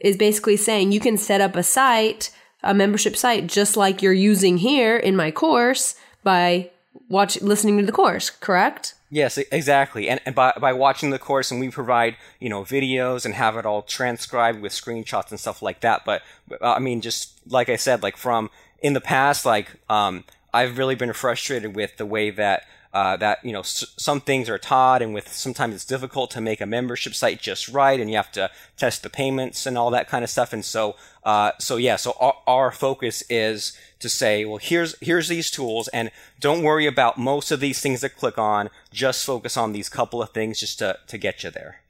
is 0.00 0.16
basically 0.16 0.56
saying 0.56 0.92
you 0.92 1.00
can 1.00 1.16
set 1.16 1.40
up 1.40 1.56
a 1.56 1.62
site, 1.62 2.30
a 2.62 2.72
membership 2.72 3.16
site, 3.16 3.46
just 3.46 3.76
like 3.76 4.00
you're 4.00 4.12
using 4.12 4.58
here 4.58 4.96
in 4.96 5.16
my 5.16 5.30
course 5.30 5.96
by 6.22 6.70
watch 7.08 7.40
listening 7.42 7.78
to 7.78 7.86
the 7.86 7.92
course. 7.92 8.30
Correct? 8.30 8.94
Yes, 9.10 9.38
exactly. 9.38 10.08
And, 10.08 10.20
and 10.26 10.34
by, 10.34 10.52
by 10.60 10.72
watching 10.74 11.10
the 11.10 11.18
course, 11.18 11.50
and 11.50 11.60
we 11.60 11.70
provide, 11.70 12.16
you 12.40 12.48
know, 12.50 12.62
videos 12.62 13.24
and 13.24 13.34
have 13.34 13.56
it 13.56 13.64
all 13.64 13.82
transcribed 13.82 14.60
with 14.60 14.72
screenshots 14.72 15.30
and 15.30 15.40
stuff 15.40 15.62
like 15.62 15.80
that. 15.80 16.04
But, 16.04 16.22
uh, 16.60 16.74
I 16.74 16.78
mean, 16.78 17.00
just 17.00 17.40
like 17.50 17.70
I 17.70 17.76
said, 17.76 18.02
like 18.02 18.18
from 18.18 18.50
in 18.80 18.92
the 18.92 19.00
past, 19.00 19.46
like, 19.46 19.76
um, 19.88 20.24
I've 20.52 20.76
really 20.76 20.94
been 20.94 21.12
frustrated 21.12 21.74
with 21.74 21.96
the 21.96 22.06
way 22.06 22.30
that 22.30 22.64
uh, 22.98 23.16
that 23.16 23.44
you 23.44 23.52
know 23.52 23.60
s- 23.60 23.94
some 23.96 24.20
things 24.20 24.48
are 24.48 24.58
taught, 24.58 25.02
and 25.02 25.14
with 25.14 25.28
sometimes 25.32 25.72
it's 25.72 25.84
difficult 25.84 26.32
to 26.32 26.40
make 26.40 26.60
a 26.60 26.66
membership 26.66 27.14
site 27.14 27.40
just 27.40 27.68
right, 27.68 28.00
and 28.00 28.10
you 28.10 28.16
have 28.16 28.32
to 28.32 28.50
test 28.76 29.04
the 29.04 29.10
payments 29.10 29.66
and 29.66 29.78
all 29.78 29.90
that 29.90 30.08
kind 30.08 30.24
of 30.24 30.30
stuff. 30.30 30.52
And 30.52 30.64
so, 30.64 30.96
uh, 31.22 31.52
so 31.60 31.76
yeah, 31.76 31.94
so 31.94 32.16
our, 32.18 32.34
our, 32.48 32.70
focus 32.72 33.22
is 33.30 33.78
to 34.00 34.08
say, 34.08 34.44
well, 34.44 34.58
here's 34.58 34.98
here's 35.00 35.28
these 35.28 35.48
tools, 35.48 35.86
and 35.88 36.10
don't 36.40 36.64
worry 36.64 36.86
about 36.86 37.18
most 37.18 37.52
of 37.52 37.60
these 37.60 37.80
things 37.80 38.00
that 38.00 38.16
click 38.16 38.36
on. 38.36 38.68
Just 38.92 39.24
focus 39.24 39.56
on 39.56 39.72
these 39.72 39.88
couple 39.88 40.20
of 40.20 40.30
things 40.30 40.58
just 40.58 40.80
to 40.80 40.98
to 41.06 41.18
get 41.18 41.44
you 41.44 41.50
there. 41.52 41.82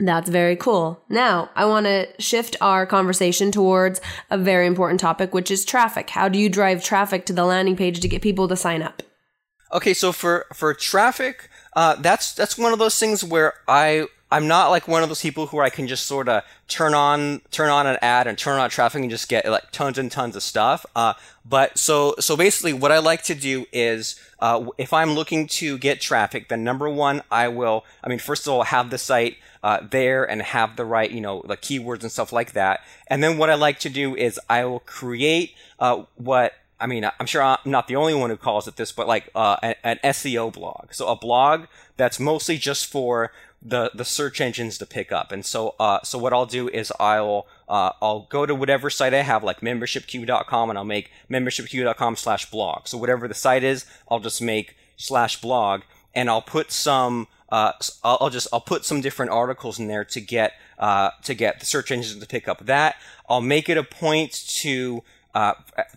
That's 0.00 0.28
very 0.28 0.56
cool. 0.56 1.04
Now, 1.08 1.50
I 1.54 1.66
want 1.66 1.86
to 1.86 2.08
shift 2.18 2.56
our 2.60 2.84
conversation 2.84 3.52
towards 3.52 4.00
a 4.28 4.38
very 4.38 4.66
important 4.66 4.98
topic, 4.98 5.32
which 5.32 5.52
is 5.52 5.64
traffic. 5.64 6.10
How 6.10 6.28
do 6.28 6.36
you 6.36 6.48
drive 6.48 6.82
traffic 6.82 7.26
to 7.26 7.32
the 7.32 7.44
landing 7.44 7.76
page 7.76 8.00
to 8.00 8.08
get 8.08 8.22
people 8.22 8.48
to 8.48 8.56
sign 8.56 8.82
up? 8.82 9.02
Okay, 9.72 9.92
so 9.92 10.12
for 10.12 10.46
for 10.54 10.72
traffic, 10.72 11.50
uh, 11.74 11.94
that's 11.96 12.32
that's 12.32 12.56
one 12.56 12.72
of 12.72 12.78
those 12.78 12.98
things 12.98 13.22
where 13.22 13.54
I 13.66 14.06
I'm 14.30 14.46
not 14.46 14.68
like 14.68 14.86
one 14.86 15.02
of 15.02 15.08
those 15.08 15.22
people 15.22 15.46
who 15.46 15.60
I 15.60 15.70
can 15.70 15.86
just 15.86 16.06
sort 16.06 16.28
of 16.28 16.42
turn 16.68 16.92
on 16.94 17.40
turn 17.50 17.70
on 17.70 17.86
an 17.86 17.98
ad 18.02 18.26
and 18.26 18.36
turn 18.36 18.58
on 18.58 18.68
traffic 18.68 19.00
and 19.00 19.10
just 19.10 19.28
get 19.28 19.46
like 19.46 19.70
tons 19.70 19.98
and 19.98 20.10
tons 20.10 20.36
of 20.36 20.42
stuff. 20.42 20.84
Uh, 20.94 21.14
but 21.44 21.78
so 21.78 22.14
so 22.18 22.36
basically, 22.36 22.72
what 22.72 22.92
I 22.92 22.98
like 22.98 23.22
to 23.24 23.34
do 23.34 23.66
is 23.72 24.20
uh, 24.38 24.66
if 24.76 24.92
I'm 24.92 25.12
looking 25.12 25.46
to 25.48 25.78
get 25.78 26.00
traffic, 26.00 26.48
then 26.48 26.62
number 26.62 26.88
one, 26.88 27.22
I 27.30 27.48
will. 27.48 27.84
I 28.04 28.08
mean, 28.08 28.18
first 28.18 28.46
of 28.46 28.52
all, 28.52 28.64
have 28.64 28.90
the 28.90 28.98
site 28.98 29.36
uh, 29.62 29.80
there 29.90 30.28
and 30.28 30.42
have 30.42 30.76
the 30.76 30.84
right 30.84 31.10
you 31.10 31.20
know 31.20 31.42
the 31.46 31.56
keywords 31.56 32.02
and 32.02 32.12
stuff 32.12 32.32
like 32.32 32.52
that. 32.52 32.80
And 33.06 33.22
then 33.22 33.38
what 33.38 33.48
I 33.48 33.54
like 33.54 33.78
to 33.80 33.88
do 33.88 34.14
is 34.14 34.38
I 34.48 34.66
will 34.66 34.80
create 34.80 35.54
uh, 35.78 36.04
what 36.16 36.52
I 36.80 36.86
mean, 36.86 37.08
I'm 37.18 37.26
sure 37.26 37.42
I'm 37.42 37.58
not 37.64 37.88
the 37.88 37.96
only 37.96 38.14
one 38.14 38.30
who 38.30 38.36
calls 38.36 38.68
it 38.68 38.76
this, 38.76 38.92
but 38.92 39.08
like 39.08 39.30
uh, 39.34 39.56
an, 39.82 39.98
SEO 40.04 40.52
blog. 40.52 40.92
So 40.92 41.08
a 41.08 41.16
blog 41.16 41.66
that's 41.96 42.20
mostly 42.20 42.56
just 42.56 42.86
for 42.86 43.32
the 43.60 43.90
the 43.92 44.04
search 44.04 44.40
engines 44.40 44.78
to 44.78 44.86
pick 44.86 45.10
up. 45.10 45.32
And 45.32 45.44
so 45.44 45.74
uh, 45.80 46.00
so 46.04 46.18
what 46.18 46.32
I'll 46.32 46.46
do 46.46 46.68
is 46.68 46.92
I'll 47.00 47.46
uh, 47.68 47.92
I'll 48.00 48.26
go 48.30 48.46
to 48.46 48.54
whatever 48.54 48.90
site 48.90 49.12
I 49.12 49.22
have, 49.22 49.42
like 49.42 49.60
membershipcube.com, 49.60 50.70
and 50.70 50.78
I'll 50.78 50.84
make 50.84 51.10
membershipcube.com 51.28 52.16
slash 52.16 52.50
blog. 52.50 52.86
So 52.86 52.96
whatever 52.96 53.26
the 53.26 53.34
site 53.34 53.64
is, 53.64 53.84
I'll 54.08 54.20
just 54.20 54.40
make 54.40 54.76
slash 54.96 55.40
blog, 55.40 55.82
and 56.14 56.30
I'll 56.30 56.42
put 56.42 56.70
some. 56.70 57.26
Uh, 57.50 57.72
I'll 58.04 58.30
just 58.30 58.46
I'll 58.52 58.60
put 58.60 58.84
some 58.84 59.00
different 59.00 59.32
articles 59.32 59.78
in 59.78 59.88
there 59.88 60.04
to 60.04 60.20
get 60.20 60.52
uh, 60.78 61.10
to 61.24 61.34
get 61.34 61.60
the 61.60 61.66
search 61.66 61.90
engines 61.90 62.20
to 62.20 62.26
pick 62.26 62.46
up 62.46 62.66
that. 62.66 62.96
I'll 63.28 63.40
make 63.40 63.68
it 63.68 63.76
a 63.76 63.82
point 63.82 64.32
to 64.60 65.02
uh, 65.38 65.54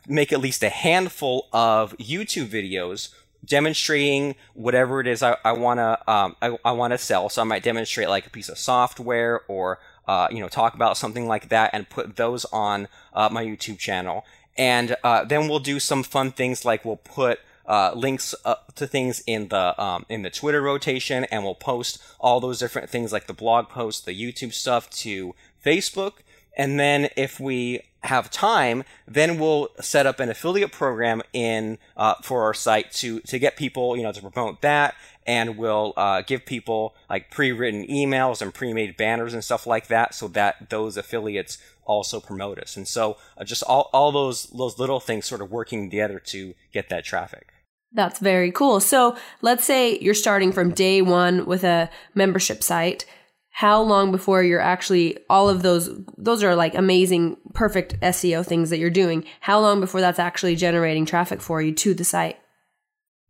make 0.08 0.32
at 0.32 0.40
least 0.40 0.62
a 0.62 0.70
handful 0.70 1.48
of 1.52 1.98
YouTube 1.98 2.48
videos 2.48 3.10
demonstrating 3.44 4.36
whatever 4.54 5.00
it 5.00 5.08
is 5.08 5.24
I, 5.24 5.36
I 5.44 5.54
wanna 5.54 5.98
um, 6.08 6.36
I, 6.44 6.60
I 6.64 6.74
wanna 6.74 7.00
sell. 7.00 7.28
So 7.28 7.42
I 7.42 7.46
might 7.46 7.64
demonstrate 7.64 8.08
like 8.08 8.28
a 8.28 8.30
piece 8.30 8.50
of 8.50 8.60
software 8.60 9.42
or 9.48 9.80
uh, 10.08 10.28
you 10.30 10.40
know 10.40 10.48
talk 10.48 10.76
about 10.76 10.96
something 10.96 11.28
like 11.28 11.50
that 11.50 11.72
and 11.74 11.90
put 11.90 12.18
those 12.18 12.46
on 12.46 12.88
uh, 13.14 13.30
my 13.32 13.44
YouTube 13.44 13.80
channel. 13.80 14.26
And 14.60 14.96
uh, 15.04 15.26
then 15.26 15.48
we'll 15.48 15.60
do 15.74 15.80
some 15.80 16.04
fun 16.04 16.32
things 16.32 16.64
like 16.64 16.86
we'll 16.86 16.98
put 16.98 17.40
uh, 17.66 17.94
links 17.96 18.36
to 18.76 18.86
things 18.86 19.24
in 19.26 19.48
the 19.48 19.82
um, 19.82 20.06
in 20.08 20.22
the 20.22 20.30
Twitter 20.30 20.62
rotation, 20.62 21.24
and 21.32 21.44
we'll 21.44 21.56
post 21.56 22.00
all 22.20 22.40
those 22.40 22.60
different 22.60 22.92
things 22.92 23.12
like 23.12 23.26
the 23.26 23.34
blog 23.34 23.70
post, 23.70 24.06
the 24.06 24.14
YouTube 24.14 24.54
stuff 24.54 24.88
to 24.92 25.34
Facebook. 25.66 26.20
And 26.58 26.80
then 26.80 27.10
if 27.16 27.40
we 27.40 27.82
have 28.04 28.32
time, 28.32 28.84
then 29.08 29.40
we'll 29.40 29.70
set 29.80 30.06
up 30.06 30.20
an 30.20 30.30
affiliate 30.30 30.72
program 30.72 31.22
in 31.34 31.78
uh, 31.96 32.16
for 32.24 32.44
our 32.44 32.54
site 32.54 32.92
to 32.94 33.20
to 33.22 33.38
get 33.38 33.56
people, 33.56 33.96
you 33.96 34.04
know, 34.04 34.12
to 34.12 34.22
promote 34.22 34.62
that, 34.62 34.96
and 35.28 35.56
we'll 35.58 35.94
uh, 35.96 36.22
give 36.22 36.46
people 36.46 36.96
like 37.10 37.30
pre-written 37.30 37.86
emails 37.88 38.42
and 38.42 38.54
pre-made 38.54 38.98
banners 38.98 39.34
and 39.34 39.44
stuff 39.44 39.68
like 39.68 39.88
that, 39.88 40.16
so 40.16 40.28
that 40.30 40.70
those 40.70 40.98
affiliates 40.98 41.60
also 41.86 42.20
promote 42.20 42.58
us. 42.58 42.76
And 42.76 42.88
so 42.88 43.18
uh, 43.38 43.44
just 43.44 43.64
all 43.64 43.90
all 43.94 44.12
those 44.12 44.46
those 44.46 44.80
little 44.80 45.00
things 45.00 45.26
sort 45.26 45.42
of 45.42 45.52
working 45.52 45.90
together 45.90 46.20
to 46.20 46.56
get 46.74 46.90
that 46.90 47.06
traffic. 47.06 47.50
That's 47.94 48.20
very 48.20 48.52
cool. 48.52 48.80
So 48.80 49.16
let's 49.42 49.66
say 49.66 50.00
you're 50.00 50.14
starting 50.14 50.52
from 50.52 50.72
day 50.74 51.02
one 51.02 51.46
with 51.46 51.64
a 51.64 51.90
membership 52.16 52.64
site 52.64 53.06
how 53.52 53.82
long 53.82 54.12
before 54.12 54.42
you're 54.42 54.62
actually 54.62 55.18
all 55.30 55.50
of 55.50 55.62
those 55.62 55.90
those 56.18 56.42
are 56.42 56.56
like 56.56 56.74
amazing 56.74 57.38
perfect 57.54 58.00
SEO 58.00 58.46
things 58.46 58.70
that 58.70 58.80
you're 58.80 58.90
doing. 58.90 59.26
How 59.42 59.60
long 59.60 59.80
before 59.80 60.02
that's 60.02 60.20
actually 60.20 60.56
generating 60.56 61.06
traffic 61.06 61.42
for 61.42 61.62
you 61.62 61.74
to 61.74 61.94
the 61.94 62.06
site? 62.06 62.38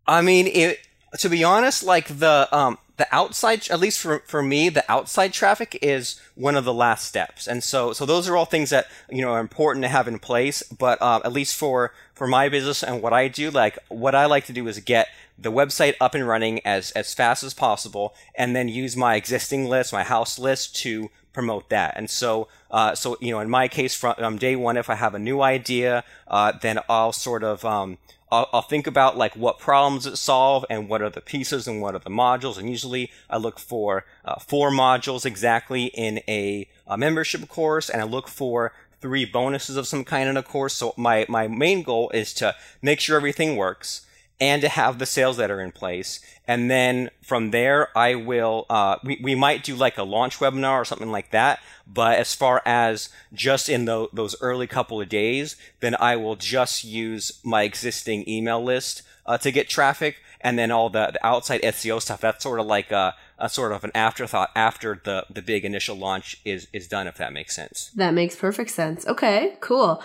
I 0.08 0.22
mean 0.22 0.48
it, 0.48 0.80
to 1.20 1.28
be 1.28 1.44
honest 1.44 1.84
like 1.84 2.08
the 2.20 2.48
um 2.52 2.78
the 2.98 3.08
outside 3.12 3.68
at 3.72 3.80
least 3.80 4.00
for 4.00 4.20
for 4.28 4.44
me 4.44 4.70
the 4.70 4.90
outside 4.90 5.34
traffic 5.34 5.78
is 5.82 6.22
one 6.36 6.56
of 6.56 6.66
the 6.66 6.74
last 6.74 7.08
steps. 7.08 7.48
And 7.48 7.64
so 7.64 7.92
so 7.92 8.06
those 8.06 8.30
are 8.30 8.38
all 8.38 8.46
things 8.46 8.70
that 8.70 8.86
you 9.10 9.24
know 9.24 9.32
are 9.32 9.40
important 9.40 9.84
to 9.84 9.90
have 9.90 10.08
in 10.08 10.20
place. 10.20 10.62
But 10.64 11.02
uh, 11.02 11.22
at 11.26 11.34
least 11.34 11.56
for 11.56 11.94
for 12.14 12.28
my 12.28 12.48
business 12.48 12.84
and 12.84 13.02
what 13.02 13.12
I 13.12 13.28
do 13.28 13.50
like 13.50 13.80
what 13.90 14.14
I 14.14 14.28
like 14.28 14.46
to 14.46 14.54
do 14.54 14.68
is 14.68 14.80
get 14.80 15.08
the 15.42 15.52
website 15.52 15.96
up 16.00 16.14
and 16.14 16.28
running 16.28 16.66
as, 16.66 16.92
as 16.92 17.14
fast 17.14 17.44
as 17.44 17.54
possible 17.54 18.14
and 18.36 18.56
then 18.56 18.70
use 18.70 18.96
my 18.96 19.16
existing 19.16 19.66
list, 19.68 19.92
my 19.92 20.04
house 20.04 20.38
list 20.38 20.76
to 20.78 21.10
promote 21.34 21.70
that. 21.70 21.94
And 21.98 22.10
so, 22.10 22.48
uh, 22.70 22.94
so, 22.94 23.18
you 23.20 23.32
know, 23.32 23.40
in 23.40 23.50
my 23.50 23.68
case, 23.68 23.96
from 23.96 24.16
um, 24.20 24.38
day 24.38 24.56
one, 24.56 24.78
if 24.78 24.90
I 24.90 24.96
have 24.96 25.16
a 25.16 25.20
new 25.20 25.42
idea, 25.42 26.04
uh, 26.28 26.52
then 26.62 26.80
I'll 26.90 27.14
sort 27.14 27.44
of, 27.44 27.66
um, 27.66 27.98
I'll, 28.32 28.50
I'll, 28.54 28.62
think 28.62 28.86
about 28.88 29.18
like 29.18 29.36
what 29.36 29.58
problems 29.58 30.06
it 30.06 30.18
solve 30.18 30.66
and 30.70 30.88
what 30.88 31.02
are 31.02 31.10
the 31.10 31.22
pieces 31.22 31.68
and 31.68 31.82
what 31.82 31.96
are 31.96 32.00
the 32.00 32.10
modules. 32.10 32.58
And 32.58 32.70
usually 32.70 33.12
I 33.30 33.38
look 33.38 33.60
for 33.60 34.06
uh, 34.24 34.40
four 34.40 34.72
modules 34.72 35.26
exactly 35.26 35.86
in 35.86 36.20
a, 36.28 36.68
a 36.88 36.98
membership 36.98 37.48
course 37.50 37.90
and 37.90 38.02
I 38.02 38.06
look 38.06 38.28
for 38.28 38.74
three 39.00 39.26
bonuses 39.26 39.78
of 39.78 39.88
some 39.88 40.04
kind 40.04 40.30
in 40.30 40.38
a 40.38 40.44
course. 40.44 40.76
So 40.76 40.94
my, 40.96 41.26
my 41.28 41.48
main 41.48 41.82
goal 41.82 42.12
is 42.12 42.34
to 42.36 42.56
make 42.82 43.00
sure 43.00 43.18
everything 43.18 43.56
works 43.56 44.06
and 44.42 44.62
to 44.64 44.68
have 44.68 45.00
the 45.00 45.06
sales 45.06 45.38
that 45.38 45.50
are 45.52 45.62
in 45.62 45.72
place. 45.72 46.20
And 46.48 46.70
then 46.70 47.12
from 47.22 47.52
there, 47.52 47.96
I 47.98 48.16
will, 48.16 48.66
uh, 48.70 48.98
we, 49.04 49.22
we 49.24 49.36
might 49.36 49.64
do 49.64 49.76
like 49.76 49.98
a 49.98 50.04
launch 50.04 50.40
webinar 50.40 50.82
or 50.82 50.86
something 50.86 51.12
like 51.12 51.32
that. 51.32 51.60
But 51.88 52.18
as 52.18 52.36
far 52.36 52.62
as 52.66 53.10
just 53.32 53.70
in 53.70 53.86
the, 53.86 54.08
those 54.12 54.36
early 54.42 54.68
couple 54.68 55.00
of 55.00 55.08
days, 55.08 55.56
then 55.80 55.96
I 56.00 56.18
will 56.18 56.36
just 56.36 56.84
use 56.84 57.40
my 57.44 57.62
existing 57.64 58.28
email 58.28 58.62
list. 58.62 59.04
uh, 59.26 59.38
to 59.38 59.52
get 59.52 59.70
traffic, 59.70 60.18
and 60.42 60.58
then 60.58 60.72
all 60.72 60.90
the, 60.90 61.12
the 61.14 61.26
outside 61.26 61.62
SEO 61.62 62.02
stuff. 62.02 62.22
That's 62.22 62.44
sort 62.44 62.60
of 62.60 62.66
like 62.66 62.92
a, 62.92 63.16
a 63.38 63.50
sort 63.50 63.72
of 63.72 63.84
an 63.84 63.92
afterthought 63.94 64.50
after 64.56 65.00
the 65.04 65.26
the 65.30 65.42
big 65.42 65.66
initial 65.66 65.96
launch 65.96 66.42
is 66.46 66.68
is 66.74 66.88
done. 66.88 67.08
If 67.08 67.18
that 67.18 67.34
makes 67.34 67.56
sense. 67.56 67.92
That 67.96 68.14
makes 68.14 68.36
perfect 68.36 68.72
sense. 68.72 69.06
Okay, 69.08 69.58
cool. 69.60 70.04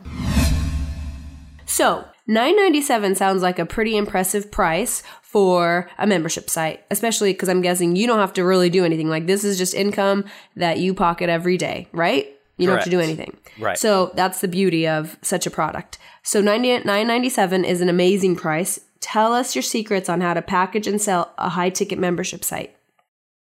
So, 1.66 2.06
997 2.28 3.16
sounds 3.16 3.42
like 3.42 3.58
a 3.58 3.66
pretty 3.66 3.98
impressive 3.98 4.52
price 4.52 5.02
for 5.24 5.90
a 5.98 6.06
membership 6.06 6.50
site, 6.50 6.84
especially 6.92 7.34
because 7.34 7.50
I'm 7.50 7.62
guessing 7.62 7.96
you 7.96 8.06
don't 8.06 8.20
have 8.20 8.34
to 8.34 8.44
really 8.44 8.70
do 8.70 8.86
anything. 8.86 9.10
Like 9.10 9.26
this 9.26 9.44
is 9.44 9.58
just 9.58 9.74
income 9.74 10.26
that 10.56 10.80
you 10.80 10.94
pocket 10.94 11.30
every 11.30 11.58
day, 11.58 11.88
right? 11.92 12.28
You 12.58 12.68
don't 12.68 12.76
have 12.76 12.84
to 12.84 12.90
do 12.90 13.00
anything. 13.00 13.38
Right. 13.58 13.78
So 13.78 14.12
that's 14.16 14.42
the 14.42 14.48
beauty 14.48 14.88
of 14.88 15.18
such 15.22 15.48
a 15.48 15.52
product. 15.52 15.98
So 16.24 16.42
90 16.42 16.80
997 16.80 17.64
is 17.64 17.82
an 17.82 17.90
amazing 17.90 18.36
price. 18.36 18.80
Tell 19.00 19.34
us 19.34 19.56
your 19.56 19.64
secrets 19.64 20.10
on 20.10 20.22
how 20.22 20.34
to 20.34 20.42
package 20.42 20.86
and 20.86 21.02
sell 21.02 21.34
a 21.38 21.50
high 21.50 21.70
ticket 21.70 22.00
membership 22.00 22.44
site. 22.44 22.76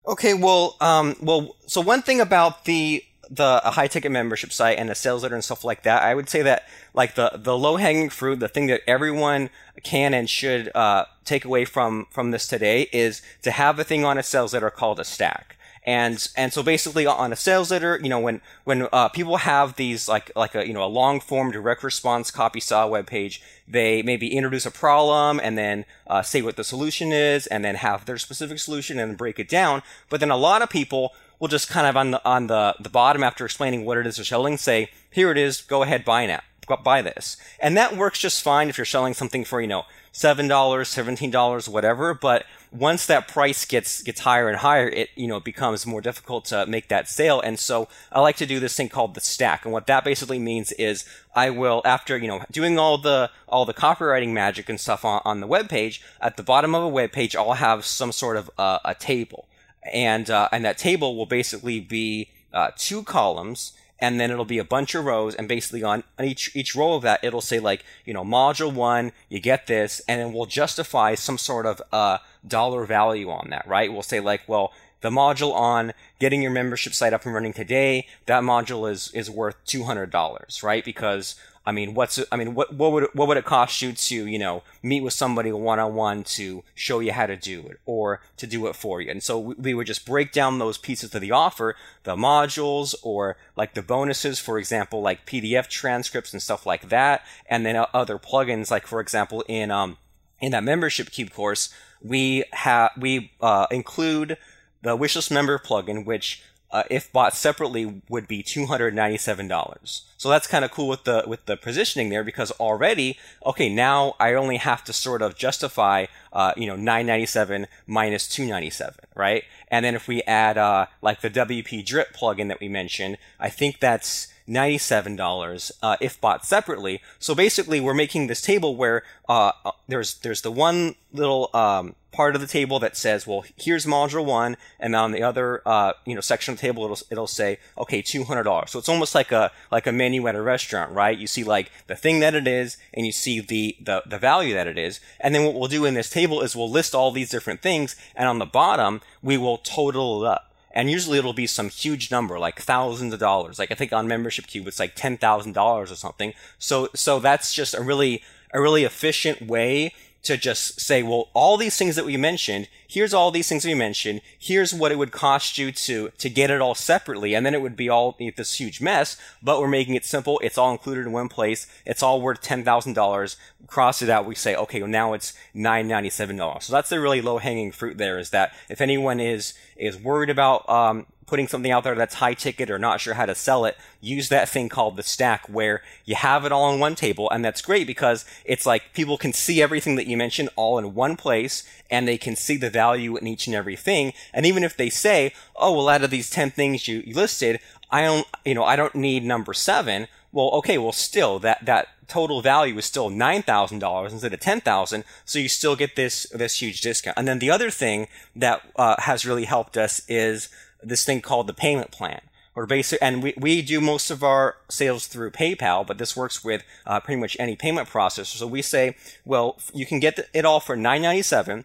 Okay, 0.07 0.35
well, 0.35 0.77
um, 0.81 1.15
well, 1.21 1.55
so 1.67 1.81
one 1.81 2.03
thing 2.03 2.21
about 2.21 2.65
the 2.65 3.05
the 3.31 3.61
high 3.65 3.87
ticket 3.87 4.13
membership 4.13 4.53
site 4.53 4.79
and 4.79 4.91
the 4.91 4.95
sales 4.95 5.23
letter 5.23 5.35
and 5.35 5.43
stuff 5.43 5.65
like 5.65 5.85
that, 5.85 6.03
I 6.03 6.15
would 6.15 6.29
say 6.29 6.43
that 6.43 6.69
like 6.93 7.15
the 7.15 7.33
the 7.37 7.57
low 7.57 7.77
hanging 7.77 8.11
fruit, 8.11 8.41
the 8.41 8.49
thing 8.49 8.67
that 8.67 8.83
everyone 8.87 9.49
can 9.83 10.13
and 10.13 10.29
should 10.29 10.71
uh, 10.75 11.07
take 11.25 11.45
away 11.45 11.65
from 11.65 12.07
from 12.11 12.31
this 12.31 12.47
today 12.47 12.89
is 12.93 13.23
to 13.43 13.51
have 13.51 13.79
a 13.79 13.85
thing 13.85 14.05
on 14.05 14.19
a 14.19 14.23
sales 14.23 14.53
letter 14.53 14.71
called 14.71 14.99
a 15.01 15.05
stack. 15.05 15.57
And 15.85 16.29
and 16.37 16.53
so 16.53 16.63
basically 16.63 17.07
on 17.07 17.33
a 17.33 17.37
sales 17.37 17.73
letter, 17.73 17.99
you 18.01 18.09
know, 18.09 18.21
when 18.21 18.41
when 18.63 18.87
uh, 18.93 19.09
people 19.09 19.39
have 19.39 19.75
these 19.75 20.09
like 20.09 20.31
like 20.37 20.55
a 20.55 20.65
you 20.67 20.73
know 20.73 20.85
a 20.85 20.87
long 20.87 21.19
form 21.19 21.51
direct 21.51 21.83
response 21.83 22.31
copy 22.31 22.61
style 22.61 22.89
web 22.89 23.07
page, 23.09 23.43
they 23.67 24.01
maybe 24.03 24.33
introduce 24.33 24.65
a 24.65 24.71
problem 24.71 25.41
and 25.43 25.59
then 25.59 25.85
uh, 26.07 26.23
say 26.23 26.41
what 26.41 26.57
the 26.57 26.63
solution 26.63 27.11
is, 27.11 27.49
and 27.49 27.65
then 27.65 27.75
have 27.75 28.05
their 28.05 28.19
specific 28.19 28.61
solution 28.61 29.01
and 29.01 29.19
break 29.19 29.41
it 29.41 29.49
down. 29.49 29.83
But 30.09 30.21
then 30.21 30.31
a 30.31 30.37
lot 30.37 30.63
of 30.63 30.71
people 30.71 31.15
will 31.41 31.49
just 31.49 31.69
kind 31.69 31.89
of 31.89 31.97
on 31.97 32.13
the 32.13 32.25
on 32.25 32.47
the 32.47 32.77
the 32.79 32.89
bottom 32.89 33.25
after 33.25 33.45
explaining 33.45 33.85
what 33.85 33.99
it 33.99 34.07
is 34.07 34.17
they're 34.17 34.25
selling, 34.25 34.57
say, 34.57 34.89
here 35.11 35.33
it 35.33 35.37
is, 35.37 35.63
go 35.63 35.83
ahead 35.83 36.05
buy 36.05 36.27
now, 36.27 36.43
buy 36.85 37.03
this, 37.03 37.37
and 37.59 37.77
that 37.77 37.97
works 37.97 38.21
just 38.21 38.41
fine 38.41 38.69
if 38.69 38.79
you're 38.79 38.85
selling 38.85 39.15
something 39.15 39.45
for 39.45 39.61
you 39.61 39.67
know 39.67 39.85
seven 40.13 40.47
dollars, 40.47 40.89
seventeen 40.89 41.33
dollars, 41.33 41.69
whatever. 41.69 42.15
But 42.15 42.45
once 42.73 43.05
that 43.07 43.29
price 43.29 43.67
gets 43.67 44.03
gets 44.03 44.21
higher 44.21 44.49
and 44.49 44.59
higher, 44.59 44.89
it 44.89 45.11
you 45.15 45.29
know 45.29 45.37
it 45.37 45.45
becomes 45.45 45.87
more 45.87 46.01
difficult 46.01 46.47
to 46.47 46.67
make 46.67 46.89
that 46.89 47.09
sale. 47.09 47.41
And 47.41 47.59
so 47.59 47.89
I 48.11 48.21
like 48.21 48.37
to 48.37 48.47
do 48.47 48.59
this 48.59 48.77
thing 48.77 48.89
called 48.89 49.15
the 49.15 49.21
stack. 49.21 49.65
And 49.65 49.73
what 49.73 49.87
that 49.87 50.05
basically 50.05 50.39
means 50.39 50.73
is 50.73 51.05
I 51.35 51.51
will 51.51 51.83
after 51.85 52.17
you 52.17 52.29
know 52.29 52.43
doing 52.51 52.79
all 52.79 52.99
the 52.99 53.31
all 53.47 53.67
the 53.67 53.75
copywriting 53.75 54.33
magic 54.33 54.69
and 54.69 54.81
stuff 54.81 55.05
on, 55.05 55.21
on 55.25 55.41
the 55.41 55.47
web 55.47 55.69
page 55.69 56.03
at 56.21 56.37
the 56.37 56.43
bottom 56.43 56.75
of 56.75 56.83
a 56.83 56.89
web 56.89 57.13
page, 57.13 57.37
I'll 57.37 57.53
have 57.55 57.85
some 57.85 58.11
sort 58.11 58.37
of 58.37 58.51
uh, 58.57 58.79
a 58.85 58.95
table, 58.95 59.49
and 59.93 60.31
uh, 60.31 60.49
and 60.51 60.65
that 60.65 60.79
table 60.79 61.15
will 61.15 61.27
basically 61.27 61.79
be 61.79 62.31
uh, 62.55 62.71
two 62.77 63.03
columns 63.03 63.73
and 64.03 64.19
then 64.19 64.33
it'll 64.33 64.45
be 64.45 64.59
a 64.59 64.65
bunch 64.65 64.97
of 64.97 65.05
rows 65.05 65.35
and 65.35 65.47
basically 65.47 65.83
on 65.83 66.03
each 66.21 66.55
each 66.57 66.75
row 66.75 66.95
of 66.95 67.03
that 67.03 67.23
it'll 67.23 67.41
say 67.41 67.61
like 67.61 67.85
you 68.05 68.13
know 68.13 68.25
module 68.25 68.75
one 68.75 69.13
you 69.29 69.39
get 69.39 69.69
this 69.69 70.03
and 70.09 70.21
then 70.21 70.33
we'll 70.33 70.45
justify 70.45 71.15
some 71.15 71.39
sort 71.39 71.65
of 71.65 71.81
uh 71.93 72.19
dollar 72.47 72.85
value 72.85 73.31
on 73.31 73.49
that 73.51 73.67
right 73.67 73.93
we'll 73.93 74.03
say 74.03 74.21
like 74.21 74.43
well 74.47 74.73
the 75.01 75.11
module 75.11 75.53
on 75.53 75.93
getting 76.21 76.43
your 76.43 76.51
membership 76.51 76.95
site 76.95 77.13
up 77.13 77.25
and 77.25 77.35
running 77.35 77.53
today 77.53 78.07
that 78.27 78.43
module 78.43 78.91
is 78.91 79.11
is 79.15 79.31
worth 79.31 79.57
$200 79.65 80.63
right 80.63 80.85
because 80.85 81.37
I 81.65 81.71
mean, 81.71 81.95
what's 81.95 82.19
I 82.33 82.37
mean, 82.37 82.55
what 82.55 82.75
what 82.75 82.91
would 82.93 83.09
what 83.15 83.29
would 83.29 83.37
it 83.37 83.45
cost 83.45 83.83
you 83.83 83.93
to 83.93 84.27
you 84.27 84.39
know 84.39 84.65
meet 84.83 85.03
with 85.03 85.13
somebody 85.13 85.53
one 85.53 85.79
on 85.79 85.95
one 85.95 86.25
to 86.25 86.65
show 86.75 86.99
you 86.99 87.13
how 87.13 87.27
to 87.27 87.37
do 87.37 87.61
it 87.69 87.79
or 87.87 88.21
to 88.39 88.47
do 88.49 88.67
it 88.67 88.75
for 88.75 89.01
you? 89.01 89.11
And 89.11 89.23
so 89.23 89.39
we, 89.39 89.55
we 89.55 89.75
would 89.75 89.87
just 89.87 90.05
break 90.05 90.33
down 90.33 90.59
those 90.59 90.77
pieces 90.77 91.15
of 91.15 91.21
the 91.21 91.31
offer, 91.31 91.77
the 92.03 92.17
modules 92.17 92.97
or 93.03 93.37
like 93.55 93.75
the 93.75 93.83
bonuses, 93.83 94.41
for 94.41 94.59
example, 94.59 95.03
like 95.03 95.25
PDF 95.25 95.69
transcripts 95.69 96.33
and 96.33 96.43
stuff 96.43 96.67
like 96.67 96.89
that, 96.89 97.25
and 97.47 97.65
then 97.65 97.77
uh, 97.77 97.87
other 97.95 98.19
plugins, 98.19 98.71
like 98.71 98.87
for 98.87 98.99
example 99.01 99.45
in 99.47 99.71
um 99.71 99.99
in 100.41 100.51
that 100.51 100.65
membership 100.65 101.13
cube 101.13 101.31
course, 101.31 101.73
we 102.03 102.45
have 102.53 102.91
we 102.99 103.33
uh, 103.41 103.67
include 103.71 104.37
the 104.83 104.97
wishlist 104.97 105.31
member 105.31 105.59
plugin, 105.59 106.05
which 106.05 106.43
uh, 106.73 106.85
if 106.91 107.13
bought 107.13 107.35
separately 107.35 108.03
would 108.09 108.27
be 108.27 108.43
two 108.43 108.67
hundred 108.67 108.95
ninety 108.95 109.19
seven 109.19 109.47
dollars. 109.47 110.03
So 110.17 110.31
that's 110.31 110.47
kind 110.47 110.65
of 110.65 110.71
cool 110.71 110.89
with 110.89 111.05
the 111.05 111.25
with 111.27 111.45
the 111.45 111.57
positioning 111.57 112.09
there 112.09 112.25
because 112.25 112.51
already 112.53 113.19
okay 113.45 113.69
now 113.69 114.15
I 114.19 114.35
only 114.35 114.57
have 114.57 114.83
to 114.85 114.93
sort 114.93 115.21
of 115.21 115.37
justify 115.37 116.07
uh, 116.33 116.53
you 116.57 116.67
know 116.67 116.77
nine 116.77 117.07
ninety 117.07 117.27
seven 117.27 117.67
minus 117.87 118.27
two 118.27 118.47
ninety 118.47 118.71
seven 118.71 119.05
right 119.15 119.45
and 119.69 119.85
then 119.85 119.95
if 119.95 120.09
we 120.09 120.23
add 120.23 120.57
uh, 120.57 120.87
like 121.03 121.21
the 121.21 121.31
WP 121.31 121.85
drip 121.85 122.15
plugin 122.15 122.49
that 122.49 122.61
we 122.61 122.69
mentioned 122.69 123.19
I 123.39 123.51
think 123.51 123.81
that's 123.81 124.32
$97 124.49 125.73
uh, 125.83 125.97
if 126.01 126.21
bought 126.21 126.45
separately. 126.45 127.01
So 127.19 127.35
basically, 127.35 127.81
we're 127.81 127.95
making 127.95 128.27
this 128.27 128.41
table 128.41 128.77
where 128.77 129.03
uh, 129.29 129.53
uh, 129.65 129.73
there's 129.89 130.15
there's 130.15 130.43
the 130.43 130.51
one 130.51 130.97
little 131.13 131.51
um, 131.55 131.95
part 132.13 132.35
of 132.35 132.41
the 132.41 132.47
table 132.47 132.79
that 132.79 132.97
says, 132.97 133.27
well, 133.27 133.45
here's 133.57 133.87
module 133.87 134.25
one, 134.25 134.57
and 134.79 134.95
on 134.95 135.13
the 135.13 135.23
other 135.23 135.63
uh, 135.67 135.93
you 136.05 136.15
know 136.15 136.21
section 136.21 136.53
of 136.53 136.59
the 136.59 136.67
table, 136.67 136.85
it'll 136.85 136.99
it'll 137.11 137.27
say, 137.27 137.59
okay, 137.79 138.03
two 138.03 138.25
hundred 138.25 138.45
dollars. 138.45 138.71
So 138.71 138.79
it's 138.79 138.89
almost 138.89 139.15
like 139.15 139.33
a 139.33 139.51
like 139.71 139.87
a 139.87 139.93
menu 139.93 140.27
at 140.29 140.35
a 140.35 140.43
restaurant, 140.43 140.93
right? 140.93 141.17
You 141.17 141.27
see 141.27 141.45
like 141.45 141.71
the 141.87 141.97
thing 141.97 142.21
that 142.21 142.35
it 142.35 142.47
is, 142.47 142.77
and 142.95 143.07
you 143.07 143.13
see 143.13 143.41
the 143.41 143.77
the 143.81 144.03
the 144.07 144.19
value 144.19 144.55
that 144.55 144.67
it 144.67 144.79
is, 144.79 145.01
and 145.21 145.35
then 145.35 145.45
what 145.45 145.55
we'll 145.55 145.69
do 145.69 145.85
in 145.85 145.95
this 145.95 146.11
table 146.11 146.43
is 146.43 146.55
we'll 146.55 146.71
list 146.71 146.95
all 146.95 147.11
these 147.11 147.31
different 147.31 147.63
things, 147.63 147.97
and 148.15 148.29
on 148.29 148.39
the 148.39 148.47
bottom 148.47 149.01
we 149.23 149.37
will 149.37 149.59
total 149.59 150.25
it 150.25 150.29
up 150.29 150.52
and 150.73 150.91
usually 150.91 151.19
it'll 151.19 151.33
be 151.33 151.47
some 151.47 151.69
huge 151.69 152.11
number 152.11 152.39
like 152.39 152.61
thousands 152.61 153.13
of 153.13 153.21
dollars. 153.21 153.59
Like 153.59 153.71
i 153.71 153.75
think 153.75 153.93
on 153.93 154.09
membership 154.09 154.47
cube 154.47 154.67
it's 154.67 154.81
like 154.81 154.97
$10000 154.97 155.57
or 155.57 155.87
something. 155.87 156.35
So 156.59 156.89
so 156.95 157.19
that's 157.19 157.55
just 157.55 157.75
a 157.75 157.83
really 157.83 158.23
a 158.53 158.61
really 158.61 158.85
efficient 158.85 159.43
way 159.43 159.93
to 160.23 160.37
just 160.37 160.81
say 160.81 161.03
well 161.03 161.29
all 161.35 161.57
these 161.57 161.77
things 161.77 161.97
that 161.97 162.05
we 162.05 162.17
mentioned 162.17 162.69
here's 162.87 163.13
all 163.13 163.31
these 163.31 163.49
things 163.49 163.65
we 163.65 163.75
mentioned 163.75 164.21
here's 164.39 164.73
what 164.73 164.93
it 164.93 164.99
would 164.99 165.13
cost 165.13 165.59
you 165.59 165.73
to 165.73 166.11
to 166.19 166.29
get 166.29 166.51
it 166.51 166.61
all 166.61 166.75
separately 166.75 167.35
and 167.35 167.45
then 167.45 167.55
it 167.55 167.63
would 167.63 167.77
be 167.77 167.89
all 167.89 168.17
this 168.37 168.61
huge 168.61 168.81
mess 168.81 169.17
but 169.43 169.61
we're 169.61 169.69
making 169.69 169.95
it 169.95 170.05
simple 170.05 170.39
it's 170.41 170.59
all 170.59 170.71
included 170.73 171.07
in 171.07 171.13
one 171.13 171.29
place 171.29 171.67
it's 171.85 172.03
all 172.03 172.21
worth 172.21 172.41
$10000 172.43 173.37
cross 173.67 174.03
it 174.03 174.09
out 174.09 174.27
we 174.27 174.35
say 174.35 174.55
okay 174.55 174.81
well 174.81 174.89
now 174.89 175.13
it's 175.13 175.33
$997 175.55 176.63
so 176.63 176.73
that's 176.73 176.89
the 176.89 177.01
really 177.01 177.21
low 177.21 177.39
hanging 177.39 177.73
fruit 177.73 177.99
there 177.99 178.19
is 178.19 178.31
that 178.31 178.55
if 178.69 178.81
anyone 178.81 179.21
is 179.21 179.55
is 179.77 179.97
worried 179.97 180.31
about 180.31 180.69
um, 180.69 181.07
putting 181.27 181.49
something 181.49 181.71
out 181.71 181.85
there 181.85 181.95
that's 181.95 182.17
high 182.17 182.35
ticket 182.35 182.71
or 182.71 182.79
not 182.79 183.01
sure 183.01 183.15
how 183.15 183.27
to 183.27 183.35
sell 183.35 183.65
it, 183.65 183.77
use 184.01 184.29
that 184.29 184.49
thing 184.49 184.69
called 184.69 184.97
the 184.97 185.03
stack 185.03 185.47
where 185.49 185.83
you 186.05 186.15
have 186.15 186.45
it 186.45 186.53
all 186.53 186.65
on 186.65 186.81
one 186.81 186.95
table. 186.95 187.31
And 187.31 187.45
that's 187.45 187.63
great 187.63 187.87
because 187.87 188.25
it's 188.45 188.67
like 188.67 188.93
people 188.93 189.17
can 189.17 189.33
see 189.33 189.63
everything 189.63 189.97
that 189.97 190.07
you 190.07 190.17
mentioned 190.17 190.51
all 190.57 190.79
in 190.79 190.95
one 190.95 191.17
place 191.17 191.65
and 191.91 192.07
they 192.07 192.19
can 192.19 192.37
see 192.37 192.57
the 192.57 192.71
value 192.71 193.17
in 193.17 193.27
each 193.27 193.47
and 193.47 193.57
every 193.57 193.77
thing. 193.77 194.13
And 194.33 194.45
even 194.47 194.65
if 194.65 194.77
they 194.77 194.91
say, 194.91 195.33
oh, 195.57 195.73
well, 195.73 195.89
out 195.89 196.03
of 196.03 196.11
these 196.11 196.31
10 196.31 196.51
things 196.51 196.89
you, 196.89 197.03
listed, 197.15 197.61
I 197.91 198.03
don't, 198.03 198.27
you 198.45 198.55
know, 198.55 198.65
I 198.65 198.77
don't 198.77 198.95
need 198.95 199.25
number 199.25 199.55
seven. 199.55 200.09
Well, 200.33 200.51
okay, 200.51 200.79
well, 200.79 200.93
still 200.93 201.39
that, 201.41 201.65
that 201.65 201.89
total 202.09 202.43
value 202.43 202.77
is 202.77 202.85
still 202.85 203.11
$9,000 203.11 204.11
instead 204.11 204.35
of 204.35 204.41
10,000. 204.41 205.05
So 205.25 205.39
you 205.39 205.49
still 205.49 205.77
get 205.77 205.97
this, 205.97 206.27
this 206.31 206.61
huge 206.61 206.81
discount. 206.81 207.17
And 207.17 207.29
then 207.29 207.39
the 207.39 207.51
other 207.51 207.71
thing 207.71 208.09
that 208.35 208.63
uh, 208.77 208.97
has 209.01 209.25
really 209.25 209.45
helped 209.45 209.77
us 209.77 210.03
is 210.09 210.49
this 210.83 211.05
thing 211.05 211.21
called 211.21 211.47
the 211.47 211.55
payment 211.55 211.91
plan. 211.91 212.21
Or 212.55 212.67
basic, 212.67 212.99
and 213.01 213.23
we, 213.23 213.33
we 213.35 213.63
do 213.63 213.81
most 213.81 214.11
of 214.11 214.23
our 214.23 214.57
sales 214.69 215.07
through 215.07 215.31
PayPal, 215.31 215.87
but 215.87 215.97
this 215.97 216.15
works 216.15 216.45
with 216.45 216.63
uh, 216.87 217.01
pretty 217.01 217.19
much 217.19 217.35
any 217.41 217.57
payment 217.57 217.89
processor. 217.89 218.37
So 218.37 218.47
we 218.47 218.61
say, 218.61 218.95
well, 219.25 219.59
you 219.73 219.87
can 219.87 220.01
get 220.01 220.29
it 220.35 220.45
all 220.45 220.61
for 220.61 220.77
nine 220.77 221.01
ninety 221.01 221.23
seven, 221.23 221.65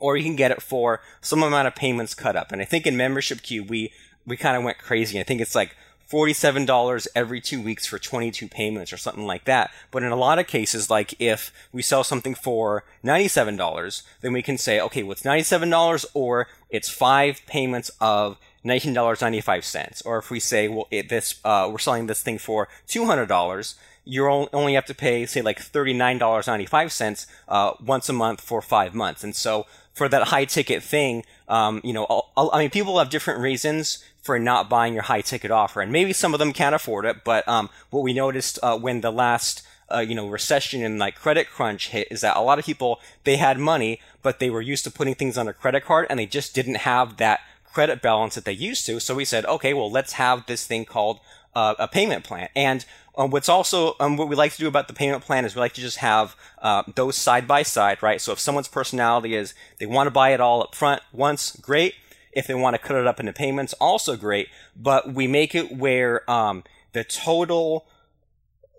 or 0.00 0.16
you 0.16 0.24
can 0.24 0.34
get 0.34 0.50
it 0.50 0.60
for 0.60 1.00
some 1.20 1.44
amount 1.44 1.68
of 1.68 1.76
payments 1.76 2.14
cut 2.14 2.34
up. 2.34 2.50
And 2.50 2.60
I 2.60 2.64
think 2.64 2.84
in 2.84 2.96
Membership 2.96 3.42
Cube 3.42 3.70
we 3.70 3.92
we 4.26 4.36
kind 4.36 4.56
of 4.56 4.64
went 4.64 4.78
crazy. 4.78 5.20
I 5.20 5.22
think 5.22 5.40
it's 5.40 5.54
like 5.54 5.76
$47 6.10 7.08
every 7.14 7.40
two 7.40 7.60
weeks 7.60 7.86
for 7.86 7.98
22 7.98 8.48
payments 8.48 8.92
or 8.92 8.96
something 8.96 9.26
like 9.26 9.44
that. 9.44 9.70
But 9.90 10.02
in 10.02 10.12
a 10.12 10.16
lot 10.16 10.38
of 10.38 10.46
cases, 10.46 10.90
like 10.90 11.14
if 11.18 11.52
we 11.72 11.82
sell 11.82 12.04
something 12.04 12.34
for 12.34 12.84
$97, 13.02 14.02
then 14.20 14.32
we 14.32 14.42
can 14.42 14.58
say, 14.58 14.80
okay, 14.80 15.02
well, 15.02 15.12
it's 15.12 15.22
$97 15.22 16.06
or 16.14 16.46
it's 16.70 16.88
five 16.88 17.40
payments 17.46 17.90
of 18.00 18.38
$19.95. 18.64 20.02
Or 20.06 20.18
if 20.18 20.30
we 20.30 20.40
say, 20.40 20.68
well, 20.68 20.88
it, 20.90 21.08
this, 21.08 21.40
uh, 21.44 21.68
we're 21.70 21.78
selling 21.78 22.06
this 22.06 22.22
thing 22.22 22.38
for 22.38 22.68
$200, 22.88 23.74
you 24.04 24.26
only 24.52 24.74
have 24.74 24.86
to 24.86 24.94
pay, 24.94 25.26
say, 25.26 25.42
like 25.42 25.60
$39.95 25.60 27.26
uh, 27.48 27.72
once 27.84 28.08
a 28.08 28.12
month 28.12 28.40
for 28.40 28.60
five 28.60 28.94
months. 28.94 29.24
And 29.24 29.34
so 29.34 29.66
for 29.94 30.08
that 30.08 30.28
high 30.28 30.44
ticket 30.44 30.82
thing, 30.82 31.24
um, 31.48 31.80
you 31.84 31.92
know, 31.92 32.06
I'll, 32.10 32.32
I'll, 32.36 32.50
i 32.52 32.58
mean, 32.58 32.70
people 32.70 32.98
have 32.98 33.10
different 33.10 33.40
reasons 33.40 34.04
for 34.22 34.38
not 34.38 34.68
buying 34.68 34.94
your 34.94 35.04
high 35.04 35.20
ticket 35.20 35.50
offer, 35.50 35.80
and 35.80 35.92
maybe 35.92 36.12
some 36.12 36.32
of 36.32 36.40
them 36.40 36.52
can't 36.52 36.74
afford 36.74 37.04
it. 37.04 37.24
But 37.24 37.46
um, 37.46 37.68
what 37.90 38.02
we 38.02 38.12
noticed 38.12 38.58
uh, 38.62 38.76
when 38.78 39.02
the 39.02 39.12
last 39.12 39.62
uh, 39.94 39.98
you 39.98 40.14
know 40.14 40.26
recession 40.28 40.82
and 40.82 40.98
like 40.98 41.14
credit 41.14 41.46
crunch 41.48 41.88
hit 41.88 42.08
is 42.10 42.22
that 42.22 42.36
a 42.36 42.40
lot 42.40 42.58
of 42.58 42.64
people 42.64 43.00
they 43.24 43.36
had 43.36 43.58
money, 43.58 44.00
but 44.22 44.38
they 44.38 44.48
were 44.50 44.62
used 44.62 44.84
to 44.84 44.90
putting 44.90 45.14
things 45.14 45.36
on 45.36 45.46
a 45.46 45.52
credit 45.52 45.84
card, 45.84 46.06
and 46.08 46.18
they 46.18 46.26
just 46.26 46.54
didn't 46.54 46.76
have 46.76 47.18
that 47.18 47.40
credit 47.74 48.00
balance 48.00 48.36
that 48.36 48.44
they 48.44 48.52
used 48.52 48.86
to. 48.86 49.00
So 49.00 49.14
we 49.16 49.24
said, 49.24 49.44
okay, 49.46 49.74
well, 49.74 49.90
let's 49.90 50.12
have 50.12 50.46
this 50.46 50.64
thing 50.64 50.84
called 50.84 51.18
uh, 51.54 51.74
a 51.78 51.88
payment 51.88 52.24
plan. 52.24 52.48
And 52.54 52.84
um, 53.16 53.30
what's 53.30 53.48
also 53.48 53.96
um, 53.98 54.16
what 54.16 54.28
we 54.28 54.36
like 54.36 54.52
to 54.52 54.58
do 54.58 54.68
about 54.68 54.86
the 54.86 54.94
payment 54.94 55.24
plan 55.24 55.44
is 55.44 55.54
we 55.54 55.60
like 55.60 55.74
to 55.74 55.80
just 55.80 55.98
have 55.98 56.36
uh, 56.62 56.84
those 56.94 57.16
side 57.16 57.46
by 57.48 57.64
side, 57.64 58.02
right? 58.02 58.20
So 58.20 58.32
if 58.32 58.38
someone's 58.38 58.68
personality 58.68 59.34
is 59.34 59.54
they 59.78 59.86
want 59.86 60.06
to 60.06 60.12
buy 60.12 60.30
it 60.30 60.40
all 60.40 60.62
up 60.62 60.74
front 60.74 61.02
once, 61.12 61.56
great. 61.56 61.94
If 62.32 62.46
they 62.46 62.54
want 62.54 62.74
to 62.74 62.78
cut 62.78 62.96
it 62.96 63.06
up 63.06 63.20
into 63.20 63.32
payments, 63.32 63.72
also 63.74 64.16
great. 64.16 64.48
But 64.76 65.12
we 65.12 65.26
make 65.26 65.54
it 65.54 65.76
where 65.76 66.28
um, 66.30 66.64
the 66.92 67.04
total 67.04 67.86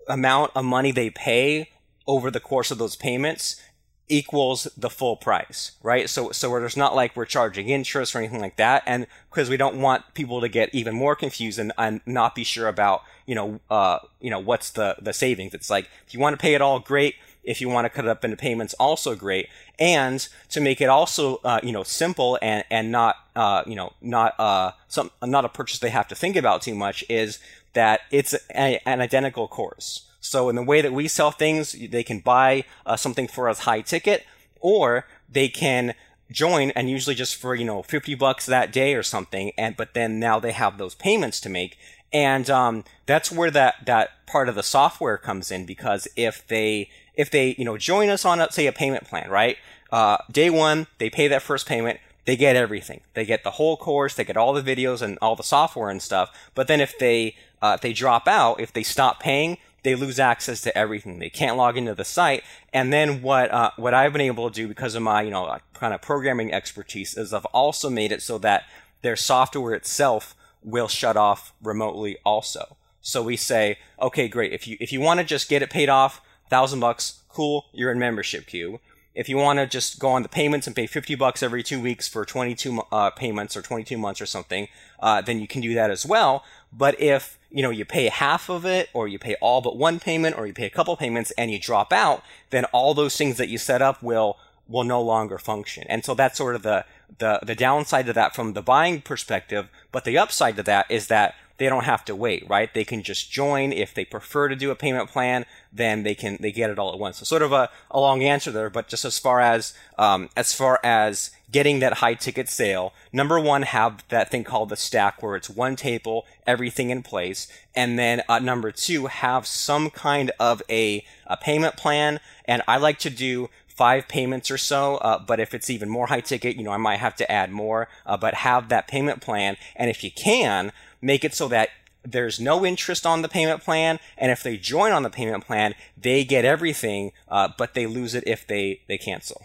amount 0.08 0.52
of 0.54 0.64
money 0.64 0.90
they 0.90 1.10
pay 1.10 1.70
over 2.06 2.30
the 2.30 2.40
course 2.40 2.70
of 2.70 2.78
those 2.78 2.96
payments 2.96 3.60
equals 4.08 4.68
the 4.76 4.90
full 4.90 5.16
price, 5.16 5.72
right? 5.82 6.08
So, 6.08 6.30
so 6.30 6.50
where 6.50 6.60
there's 6.60 6.76
not 6.76 6.94
like 6.94 7.16
we're 7.16 7.24
charging 7.24 7.68
interest 7.68 8.14
or 8.14 8.18
anything 8.18 8.40
like 8.40 8.56
that. 8.56 8.82
And 8.86 9.06
because 9.30 9.50
we 9.50 9.56
don't 9.56 9.80
want 9.80 10.14
people 10.14 10.40
to 10.40 10.48
get 10.48 10.74
even 10.74 10.94
more 10.94 11.16
confused 11.16 11.58
and, 11.58 11.72
and 11.76 12.00
not 12.06 12.34
be 12.34 12.44
sure 12.44 12.68
about, 12.68 13.02
you 13.26 13.34
know, 13.34 13.60
uh, 13.68 13.98
you 14.20 14.30
know, 14.30 14.38
what's 14.38 14.70
the, 14.70 14.96
the 15.00 15.12
savings. 15.12 15.54
It's 15.54 15.70
like, 15.70 15.88
if 16.06 16.14
you 16.14 16.20
want 16.20 16.34
to 16.34 16.42
pay 16.42 16.54
it 16.54 16.62
all, 16.62 16.78
great. 16.78 17.16
If 17.42 17.60
you 17.60 17.68
want 17.68 17.84
to 17.84 17.88
cut 17.88 18.04
it 18.04 18.08
up 18.08 18.24
into 18.24 18.36
payments, 18.36 18.74
also 18.74 19.14
great. 19.14 19.48
And 19.78 20.26
to 20.50 20.60
make 20.60 20.80
it 20.80 20.88
also, 20.88 21.36
uh, 21.44 21.60
you 21.62 21.72
know, 21.72 21.82
simple 21.82 22.38
and, 22.42 22.64
and 22.70 22.90
not, 22.90 23.16
uh, 23.34 23.62
you 23.66 23.74
know, 23.74 23.92
not, 24.00 24.38
uh, 24.38 24.72
some, 24.88 25.10
not 25.22 25.44
a 25.44 25.48
purchase 25.48 25.78
they 25.78 25.90
have 25.90 26.08
to 26.08 26.14
think 26.14 26.36
about 26.36 26.62
too 26.62 26.74
much 26.74 27.04
is 27.08 27.38
that 27.72 28.00
it's 28.10 28.34
a, 28.54 28.80
an 28.88 29.00
identical 29.00 29.46
course. 29.46 30.02
So 30.26 30.48
in 30.48 30.56
the 30.56 30.62
way 30.62 30.80
that 30.80 30.92
we 30.92 31.08
sell 31.08 31.30
things, 31.30 31.72
they 31.72 32.02
can 32.02 32.20
buy 32.20 32.64
uh, 32.84 32.96
something 32.96 33.28
for 33.28 33.48
a 33.48 33.54
high 33.54 33.80
ticket, 33.80 34.24
or 34.60 35.06
they 35.28 35.48
can 35.48 35.94
join 36.30 36.70
and 36.70 36.90
usually 36.90 37.14
just 37.14 37.36
for 37.36 37.54
you 37.54 37.64
know 37.64 37.82
50 37.82 38.14
bucks 38.16 38.46
that 38.46 38.72
day 38.72 38.94
or 38.94 39.02
something 39.04 39.52
and 39.56 39.76
but 39.76 39.94
then 39.94 40.18
now 40.18 40.40
they 40.40 40.52
have 40.52 40.78
those 40.78 40.94
payments 40.94 41.40
to 41.40 41.48
make. 41.48 41.78
And 42.12 42.48
um, 42.50 42.84
that's 43.04 43.30
where 43.30 43.50
that 43.50 43.86
that 43.86 44.26
part 44.26 44.48
of 44.48 44.54
the 44.54 44.62
software 44.62 45.18
comes 45.18 45.50
in 45.50 45.66
because 45.66 46.08
if 46.16 46.46
they 46.46 46.90
if 47.14 47.30
they 47.30 47.54
you 47.58 47.64
know 47.64 47.76
join 47.76 48.08
us 48.08 48.24
on 48.24 48.40
a, 48.40 48.50
say 48.50 48.66
a 48.66 48.72
payment 48.72 49.04
plan 49.04 49.30
right? 49.30 49.56
Uh, 49.92 50.18
day 50.30 50.50
one 50.50 50.86
they 50.98 51.10
pay 51.10 51.28
that 51.28 51.42
first 51.42 51.66
payment 51.66 52.00
they 52.24 52.36
get 52.36 52.56
everything. 52.56 53.02
They 53.14 53.24
get 53.24 53.44
the 53.44 53.52
whole 53.52 53.76
course 53.76 54.14
they 54.14 54.24
get 54.24 54.36
all 54.36 54.52
the 54.52 54.62
videos 54.62 55.02
and 55.02 55.18
all 55.22 55.36
the 55.36 55.44
software 55.44 55.90
and 55.90 56.02
stuff 56.02 56.36
but 56.54 56.66
then 56.66 56.80
if 56.80 56.98
they 56.98 57.36
uh, 57.62 57.74
if 57.76 57.80
they 57.80 57.92
drop 57.92 58.26
out 58.26 58.60
if 58.60 58.72
they 58.72 58.82
stop 58.82 59.20
paying 59.20 59.58
they 59.86 59.94
lose 59.94 60.18
access 60.18 60.60
to 60.62 60.76
everything. 60.76 61.20
They 61.20 61.30
can't 61.30 61.56
log 61.56 61.76
into 61.76 61.94
the 61.94 62.04
site. 62.04 62.42
And 62.72 62.92
then 62.92 63.22
what 63.22 63.52
uh, 63.52 63.70
what 63.76 63.94
I've 63.94 64.12
been 64.12 64.20
able 64.20 64.50
to 64.50 64.54
do 64.54 64.66
because 64.66 64.96
of 64.96 65.02
my 65.02 65.22
you 65.22 65.30
know 65.30 65.58
kind 65.74 65.94
of 65.94 66.02
programming 66.02 66.52
expertise 66.52 67.16
is 67.16 67.32
I've 67.32 67.44
also 67.46 67.88
made 67.88 68.10
it 68.10 68.20
so 68.20 68.36
that 68.38 68.64
their 69.02 69.14
software 69.14 69.74
itself 69.74 70.34
will 70.60 70.88
shut 70.88 71.16
off 71.16 71.52
remotely 71.62 72.16
also. 72.24 72.76
So 73.00 73.22
we 73.22 73.36
say, 73.36 73.78
okay, 74.02 74.26
great. 74.26 74.52
If 74.52 74.66
you 74.66 74.76
if 74.80 74.92
you 74.92 75.00
want 75.00 75.20
to 75.20 75.24
just 75.24 75.48
get 75.48 75.62
it 75.62 75.70
paid 75.70 75.88
off, 75.88 76.20
thousand 76.50 76.80
bucks, 76.80 77.20
cool. 77.28 77.66
You're 77.72 77.92
in 77.92 78.00
Membership 78.00 78.48
Cube. 78.48 78.80
If 79.16 79.28
you 79.28 79.38
want 79.38 79.58
to 79.58 79.66
just 79.66 79.98
go 79.98 80.10
on 80.10 80.22
the 80.22 80.28
payments 80.28 80.66
and 80.66 80.76
pay 80.76 80.86
50 80.86 81.14
bucks 81.14 81.42
every 81.42 81.62
two 81.62 81.80
weeks 81.80 82.06
for 82.06 82.24
22 82.24 82.82
uh, 82.92 83.10
payments 83.10 83.56
or 83.56 83.62
22 83.62 83.96
months 83.96 84.20
or 84.20 84.26
something, 84.26 84.68
uh, 85.00 85.22
then 85.22 85.40
you 85.40 85.48
can 85.48 85.62
do 85.62 85.74
that 85.74 85.90
as 85.90 86.04
well. 86.04 86.44
But 86.70 87.00
if 87.00 87.38
you 87.50 87.62
know, 87.62 87.70
you 87.70 87.86
pay 87.86 88.08
half 88.08 88.50
of 88.50 88.66
it, 88.66 88.90
or 88.92 89.08
you 89.08 89.18
pay 89.18 89.34
all 89.40 89.62
but 89.62 89.78
one 89.78 89.98
payment, 89.98 90.36
or 90.36 90.46
you 90.46 90.52
pay 90.52 90.66
a 90.66 90.70
couple 90.70 90.94
payments, 90.96 91.30
and 91.38 91.50
you 91.50 91.58
drop 91.58 91.90
out, 91.90 92.22
then 92.50 92.66
all 92.66 92.92
those 92.92 93.16
things 93.16 93.38
that 93.38 93.48
you 93.48 93.56
set 93.56 93.80
up 93.80 94.02
will 94.02 94.36
will 94.68 94.84
no 94.84 95.00
longer 95.00 95.38
function. 95.38 95.84
And 95.88 96.04
so 96.04 96.14
that's 96.14 96.36
sort 96.36 96.54
of 96.54 96.62
the 96.62 96.84
the 97.18 97.40
the 97.42 97.54
downside 97.54 98.06
to 98.06 98.12
that 98.12 98.34
from 98.34 98.52
the 98.52 98.62
buying 98.62 99.00
perspective. 99.00 99.70
But 99.90 100.04
the 100.04 100.18
upside 100.18 100.56
to 100.56 100.62
that 100.64 100.90
is 100.90 101.06
that 101.06 101.34
they 101.58 101.68
don't 101.68 101.84
have 101.84 102.04
to 102.06 102.14
wait, 102.14 102.48
right? 102.48 102.72
They 102.72 102.84
can 102.84 103.02
just 103.02 103.30
join 103.30 103.72
if 103.72 103.94
they 103.94 104.04
prefer 104.04 104.48
to 104.48 104.56
do 104.56 104.70
a 104.70 104.74
payment 104.74 105.08
plan. 105.08 105.46
Then 105.72 106.02
they 106.02 106.14
can 106.14 106.38
they 106.40 106.52
get 106.52 106.70
it 106.70 106.78
all 106.78 106.92
at 106.92 106.98
once. 106.98 107.18
So 107.18 107.24
sort 107.24 107.42
of 107.42 107.52
a, 107.52 107.70
a 107.90 108.00
long 108.00 108.22
answer 108.22 108.50
there, 108.50 108.70
but 108.70 108.88
just 108.88 109.04
as 109.04 109.18
far 109.18 109.40
as 109.40 109.74
um, 109.98 110.28
as 110.36 110.52
far 110.52 110.80
as 110.82 111.30
getting 111.50 111.78
that 111.78 111.94
high 111.94 112.14
ticket 112.14 112.48
sale, 112.48 112.92
number 113.12 113.38
one, 113.38 113.62
have 113.62 114.04
that 114.08 114.30
thing 114.30 114.44
called 114.44 114.68
the 114.68 114.76
stack 114.76 115.22
where 115.22 115.36
it's 115.36 115.48
one 115.48 115.76
table, 115.76 116.26
everything 116.46 116.90
in 116.90 117.02
place, 117.02 117.48
and 117.74 117.98
then 117.98 118.22
uh, 118.28 118.38
number 118.38 118.70
two, 118.70 119.06
have 119.06 119.46
some 119.46 119.90
kind 119.90 120.32
of 120.40 120.62
a, 120.68 121.04
a 121.26 121.36
payment 121.36 121.76
plan. 121.76 122.20
And 122.46 122.62
I 122.66 122.76
like 122.78 122.98
to 123.00 123.10
do 123.10 123.48
five 123.66 124.08
payments 124.08 124.50
or 124.50 124.58
so. 124.58 124.96
Uh, 124.96 125.18
but 125.18 125.38
if 125.38 125.52
it's 125.52 125.68
even 125.68 125.88
more 125.88 126.06
high 126.06 126.20
ticket, 126.20 126.56
you 126.56 126.64
know, 126.64 126.72
I 126.72 126.78
might 126.78 126.98
have 126.98 127.14
to 127.16 127.30
add 127.30 127.50
more. 127.50 127.88
Uh, 128.06 128.16
but 128.16 128.34
have 128.34 128.68
that 128.70 128.88
payment 128.88 129.20
plan, 129.20 129.56
and 129.76 129.90
if 129.90 130.02
you 130.02 130.10
can, 130.10 130.72
make 131.06 131.24
it 131.24 131.34
so 131.34 131.48
that 131.48 131.70
there's 132.04 132.38
no 132.38 132.64
interest 132.64 133.06
on 133.06 133.22
the 133.22 133.28
payment 133.28 133.62
plan, 133.62 133.98
and 134.18 134.30
if 134.30 134.42
they 134.42 134.56
join 134.56 134.92
on 134.92 135.02
the 135.02 135.10
payment 135.10 135.44
plan, 135.46 135.74
they 135.96 136.24
get 136.24 136.44
everything, 136.44 137.12
uh, 137.28 137.48
but 137.56 137.74
they 137.74 137.86
lose 137.86 138.14
it 138.14 138.24
if 138.26 138.46
they 138.46 138.82
they 138.88 138.98
cancel. 138.98 139.40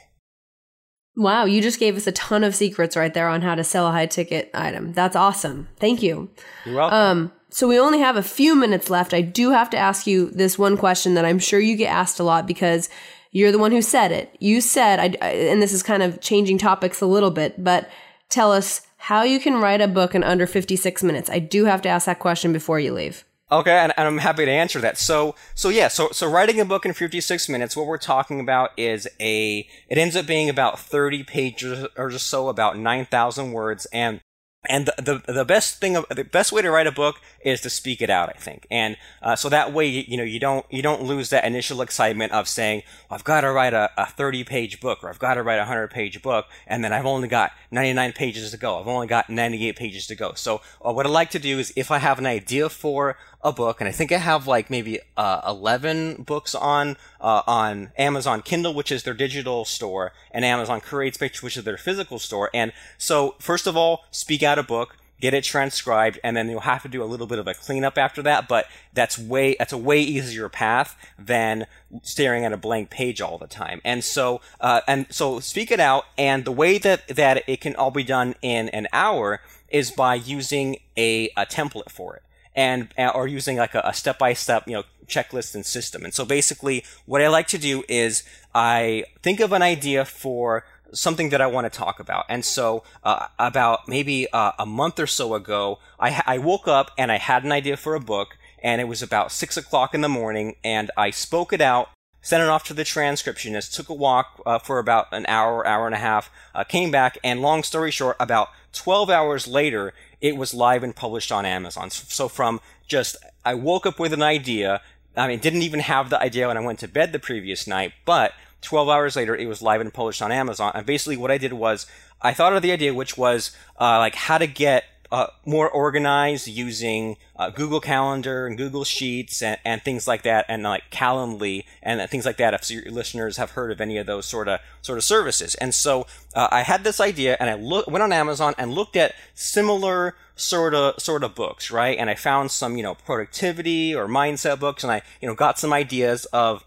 Wow, 1.16 1.46
you 1.46 1.62
just 1.62 1.80
gave 1.80 1.98
us 1.98 2.08
a 2.08 2.12
ton 2.14 2.44
of 2.44 2.56
secrets 2.56 2.96
right 2.96 3.14
there 3.14 3.28
on 3.28 3.42
how 3.42 3.56
to 3.56 3.64
sell 3.64 3.88
a 3.88 3.92
high 3.92 4.06
ticket 4.06 4.50
item. 4.54 4.94
That's 4.94 5.16
awesome. 5.16 5.68
Thank 5.78 6.02
you. 6.02 6.30
You're 6.66 6.76
welcome. 6.76 6.98
Um, 6.98 7.32
so 7.50 7.68
we 7.68 7.78
only 7.78 8.00
have 8.00 8.16
a 8.16 8.24
few 8.24 8.56
minutes 8.56 8.90
left. 8.90 9.14
I 9.14 9.22
do 9.22 9.52
have 9.52 9.70
to 9.72 9.78
ask 9.78 10.08
you 10.08 10.30
this 10.32 10.58
one 10.58 10.78
question 10.78 11.16
that 11.16 11.26
I'm 11.26 11.40
sure 11.40 11.60
you 11.60 11.76
get 11.76 11.92
asked 11.92 12.20
a 12.20 12.24
lot 12.24 12.48
because 12.48 12.90
you're 13.32 13.52
the 13.52 13.60
one 13.60 13.72
who 13.72 13.82
said 13.82 14.14
it. 14.14 14.34
You 14.40 14.62
said, 14.62 15.00
I, 15.00 15.28
and 15.28 15.62
this 15.62 15.74
is 15.74 15.84
kind 15.84 16.02
of 16.02 16.22
changing 16.22 16.60
topics 16.60 17.02
a 17.02 17.06
little 17.06 17.32
bit, 17.32 17.62
but 17.62 17.90
tell 18.30 18.54
us 18.54 18.88
how 19.02 19.24
you 19.24 19.40
can 19.40 19.56
write 19.56 19.82
a 19.82 19.88
book 19.88 20.14
in 20.14 20.24
under 20.24 20.46
56 20.46 21.02
minutes. 21.02 21.28
I 21.28 21.40
do 21.40 21.66
have 21.66 21.82
to 21.82 21.90
ask 21.90 22.06
that 22.06 22.20
question 22.20 22.54
before 22.54 22.80
you 22.80 22.94
leave. 22.94 23.26
Okay, 23.52 23.72
and, 23.72 23.92
and, 23.98 24.08
I'm 24.08 24.20
happy 24.20 24.46
to 24.46 24.52
answer 24.52 24.80
that. 24.80 24.98
So, 24.98 25.36
so 25.56 25.70
yeah, 25.70 25.90
so 25.90 26.10
so 26.12 26.30
writing 26.30 26.62
a 26.62 26.66
book 26.66 26.86
in 26.86 26.94
56 26.94 27.50
minutes. 27.50 27.76
What 27.76 27.88
we're 27.88 27.98
talking 27.98 28.40
about 28.40 28.70
is 28.78 29.08
a. 29.20 29.68
It 29.90 29.98
ends 29.98 30.16
up 30.16 30.26
being 30.26 30.50
about 30.50 30.80
30 30.80 31.24
pages 31.24 31.86
or 31.98 32.12
so, 32.12 32.48
about 32.48 32.78
9,000 32.78 33.52
words, 33.52 33.88
and 33.88 34.22
and 34.70 34.86
the, 34.86 35.22
the, 35.26 35.34
the 35.34 35.46
best 35.46 35.80
thing 35.80 35.94
the 35.94 36.24
best 36.24 36.52
way 36.52 36.62
to 36.62 36.70
write 36.70 36.86
a 36.86 36.92
book 36.92 37.20
is 37.44 37.62
to 37.62 37.70
speak 37.70 38.02
it 38.02 38.10
out 38.10 38.30
i 38.30 38.34
think. 38.34 38.68
And 38.70 38.96
uh, 39.22 39.36
so 39.36 39.50
that 39.50 39.74
way 39.74 39.88
you, 39.88 40.18
know 40.18 40.24
you 40.24 40.40
don't 40.40 40.66
you 40.70 40.82
don't 40.84 41.02
lose 41.02 41.30
that 41.32 41.46
initial 41.46 41.82
excitement 41.82 42.32
of 42.32 42.48
saying 42.48 42.84
i've 43.10 43.24
got 43.24 43.42
to 43.42 43.52
write 43.52 43.74
a, 43.74 43.90
a 43.98 44.06
30 44.06 44.44
page 44.44 44.80
book 44.80 45.04
or 45.04 45.10
i've 45.10 45.20
got 45.20 45.36
to 45.36 45.44
write 45.44 45.56
a 45.56 45.62
100 45.62 45.90
page 45.90 46.22
book 46.22 46.46
and 46.68 46.84
then 46.84 46.94
i've 46.94 47.08
only 47.08 47.28
got 47.28 47.52
99 47.72 48.14
pages 48.14 48.52
to 48.52 48.58
go. 48.58 48.80
I've 48.80 48.88
only 48.88 49.08
got 49.08 49.30
98 49.30 49.76
pages 49.76 50.08
to 50.08 50.16
go. 50.16 50.34
So 50.36 50.62
uh, 50.86 50.94
what 50.94 51.06
i 51.06 51.10
like 51.10 51.32
to 51.32 51.40
do 51.40 51.58
is 51.58 51.74
if 51.76 51.90
i 51.90 51.98
have 51.98 52.20
an 52.20 52.26
idea 52.26 52.70
for 52.70 53.18
a 53.44 53.52
book, 53.52 53.82
and 53.82 53.88
I 53.88 53.92
think 53.92 54.12
I 54.12 54.18
have 54.18 54.48
like 54.48 54.70
maybe 54.70 55.00
uh, 55.18 55.42
eleven 55.48 56.24
books 56.24 56.54
on 56.54 56.98
uh, 57.20 57.42
on 57.48 57.92
Amazon 57.98 58.42
Kindle, 58.42 58.74
which 58.74 58.92
is 58.92 59.04
their 59.04 59.14
digital 59.14 59.66
store, 59.66 60.14
and 60.32 60.46
Amazon 60.46 60.82
CreateSpace, 60.82 61.42
which 61.42 61.58
is 61.58 61.64
their 61.64 61.78
physical 61.78 62.20
store. 62.20 62.50
And 62.54 62.72
so, 62.98 63.36
first 63.40 63.68
of 63.68 63.76
all, 63.76 64.06
speak 64.12 64.44
out 64.44 64.60
a 64.60 64.64
book, 64.64 64.98
get 65.20 65.34
it 65.34 65.44
transcribed, 65.44 66.20
and 66.24 66.38
then 66.38 66.50
you'll 66.50 66.62
have 66.62 66.84
to 66.84 66.88
do 66.88 67.04
a 67.04 67.06
little 67.06 67.28
bit 67.28 67.40
of 67.40 67.48
a 67.48 67.54
cleanup 67.54 67.98
after 67.98 68.22
that. 68.22 68.48
But 68.48 68.68
that's 68.94 69.18
way 69.18 69.56
that's 69.58 69.74
a 69.74 69.78
way 69.78 70.02
easier 70.02 70.48
path 70.48 70.96
than 71.18 71.66
staring 72.04 72.46
at 72.46 72.54
a 72.54 72.58
blank 72.58 72.90
page 72.92 73.22
all 73.22 73.38
the 73.38 73.48
time. 73.48 73.82
And 73.84 74.04
so, 74.04 74.42
uh, 74.60 74.82
and 74.88 75.08
so, 75.10 75.40
speak 75.40 75.72
it 75.72 75.80
out. 75.80 76.06
And 76.18 76.46
the 76.46 76.52
way 76.52 76.78
that 76.78 77.08
that 77.08 77.44
it 77.48 77.60
can 77.62 77.76
all 77.76 77.92
be 77.92 78.04
done 78.04 78.36
in 78.42 78.70
an 78.70 78.88
hour 78.94 79.42
is 79.70 79.90
by 79.90 80.14
using 80.14 80.78
a, 80.98 81.30
a 81.38 81.46
template 81.46 81.90
for 81.90 82.18
it 82.18 82.24
and 82.56 82.90
uh, 82.98 83.12
or 83.14 83.28
using 83.28 83.58
like 83.58 83.76
a 83.76 83.94
step 83.94 84.20
by 84.20 84.34
step 84.34 84.68
you 84.68 84.74
know 84.74 84.84
checklist 85.08 85.54
and 85.54 85.66
system. 85.66 86.04
And 86.04 86.14
so 86.14 86.26
basically, 86.26 86.84
what 87.06 87.22
I 87.22 87.28
like 87.28 87.48
to 87.48 87.58
do 87.58 87.84
is 87.88 88.24
I 88.56 89.06
think 89.22 89.40
of 89.40 89.52
an 89.52 89.62
idea 89.62 90.06
for 90.06 90.66
something 90.94 91.30
that 91.30 91.42
I 91.42 91.48
want 91.48 91.72
to 91.72 91.78
talk 91.78 92.00
about. 92.00 92.26
And 92.30 92.44
so, 92.44 92.84
uh, 93.04 93.28
about 93.40 93.88
maybe 93.88 94.28
uh, 94.32 94.52
a 94.60 94.66
month 94.66 95.00
or 95.00 95.08
so 95.08 95.36
ago, 95.36 95.80
I, 96.00 96.22
I 96.26 96.38
woke 96.38 96.68
up 96.68 96.92
and 96.98 97.12
I 97.12 97.18
had 97.18 97.44
an 97.44 97.52
idea 97.52 97.78
for 97.78 97.96
a 97.96 98.00
book, 98.00 98.38
and 98.64 98.82
it 98.82 98.86
was 98.86 99.02
about 99.02 99.32
six 99.32 99.58
o'clock 99.58 99.94
in 99.94 100.02
the 100.02 100.10
morning, 100.10 100.56
and 100.64 100.92
I 100.98 101.12
spoke 101.12 101.54
it 101.54 101.62
out. 101.62 101.90
Sent 102.24 102.44
it 102.44 102.50
off 102.50 102.64
to 102.66 102.76
the 102.76 102.84
transcriptionist, 102.84 103.74
took 103.74 103.90
a 103.90 103.96
walk 103.96 104.44
uh, 104.46 104.60
for 104.60 104.78
about 104.78 105.08
an 105.12 105.26
hour, 105.28 105.66
hour 105.66 105.88
and 105.88 105.96
a 105.96 106.00
half, 106.00 106.30
uh, 106.54 106.64
came 106.64 106.92
back, 106.92 107.18
and 107.24 107.42
long 107.42 107.64
story 107.64 107.90
short, 107.90 108.16
about 108.20 108.50
12 108.74 109.10
hours 109.10 109.48
later, 109.48 109.92
it 110.22 110.38
was 110.38 110.54
live 110.54 110.84
and 110.84 110.96
published 110.96 111.32
on 111.32 111.46
Amazon. 111.46 111.90
So 111.90 112.28
from 112.28 112.62
just, 112.88 113.18
I 113.44 113.56
woke 113.56 113.86
up 113.86 114.00
with 114.00 114.14
an 114.14 114.22
idea, 114.22 114.82
I 115.18 115.28
mean, 115.28 115.40
didn't 115.40 115.64
even 115.64 115.82
have 115.82 116.10
the 116.10 116.22
idea 116.22 116.48
when 116.48 116.58
I 116.58 116.62
went 116.62 116.80
to 116.80 116.88
bed 116.88 117.12
the 117.12 117.20
previous 117.20 117.68
night, 117.68 117.94
but 118.06 118.34
12 118.62 118.88
hours 118.88 119.16
later, 119.16 119.36
it 119.36 119.48
was 119.48 119.62
live 119.62 119.82
and 119.82 119.94
published 119.94 120.22
on 120.22 120.32
Amazon. 120.32 120.72
And 120.76 120.86
basically, 120.86 121.18
what 121.18 121.32
I 121.32 121.38
did 121.38 121.54
was 121.54 121.88
I 122.22 122.34
thought 122.34 122.54
of 122.54 122.62
the 122.62 122.72
idea, 122.72 122.94
which 122.94 123.18
was 123.18 123.56
uh, 123.80 123.98
like 123.98 124.16
how 124.16 124.38
to 124.38 124.48
get 124.48 124.86
uh, 125.12 125.28
more 125.46 125.70
organized 125.70 126.48
using 126.48 127.18
uh, 127.36 127.50
Google 127.50 127.82
Calendar 127.82 128.48
and 128.48 128.58
Google 128.58 128.86
Sheets 128.86 129.42
and, 129.42 129.60
and, 129.66 129.82
things 129.82 130.08
like 130.08 130.22
that, 130.24 130.46
and 130.48 130.64
like 130.64 130.84
Calendly 130.90 131.66
and 131.84 132.08
things 132.10 132.26
like 132.26 132.38
that. 132.38 132.54
If 132.54 132.72
your 132.72 132.84
listeners 132.86 133.38
have 133.38 133.52
heard 133.52 133.72
of 133.72 133.82
any 133.82 133.98
of 133.98 134.06
those 134.06 134.26
sort 134.26 134.48
of 134.48 134.62
sort 134.82 134.98
of 134.98 135.04
services, 135.04 135.56
and 135.56 135.76
so 135.76 136.08
uh, 136.34 136.48
I 136.52 136.62
had 136.62 136.84
this 136.84 137.02
idea, 137.02 137.36
and 137.40 137.50
I 137.50 137.56
look, 137.56 137.88
went 137.88 138.04
on 138.04 138.14
Amazon 138.14 138.54
and 138.58 138.74
looked 138.74 138.96
at 138.96 139.14
similar 139.34 140.16
sort 140.36 140.74
of 140.74 141.02
sort 141.02 141.24
of 141.24 141.36
books, 141.36 141.72
right? 141.72 141.98
And 141.98 142.10
I 142.10 142.16
found 142.16 142.52
some 142.52 142.78
you 142.78 142.84
know 142.84 142.96
productivity 142.96 143.94
or 143.94 144.08
mindset 144.08 144.60
books, 144.60 144.84
and 144.84 144.92
I 144.92 145.02
you 145.22 145.28
know 145.28 145.36
got 145.36 145.60
some 145.60 145.74
ideas 145.74 146.26
of 146.26 146.64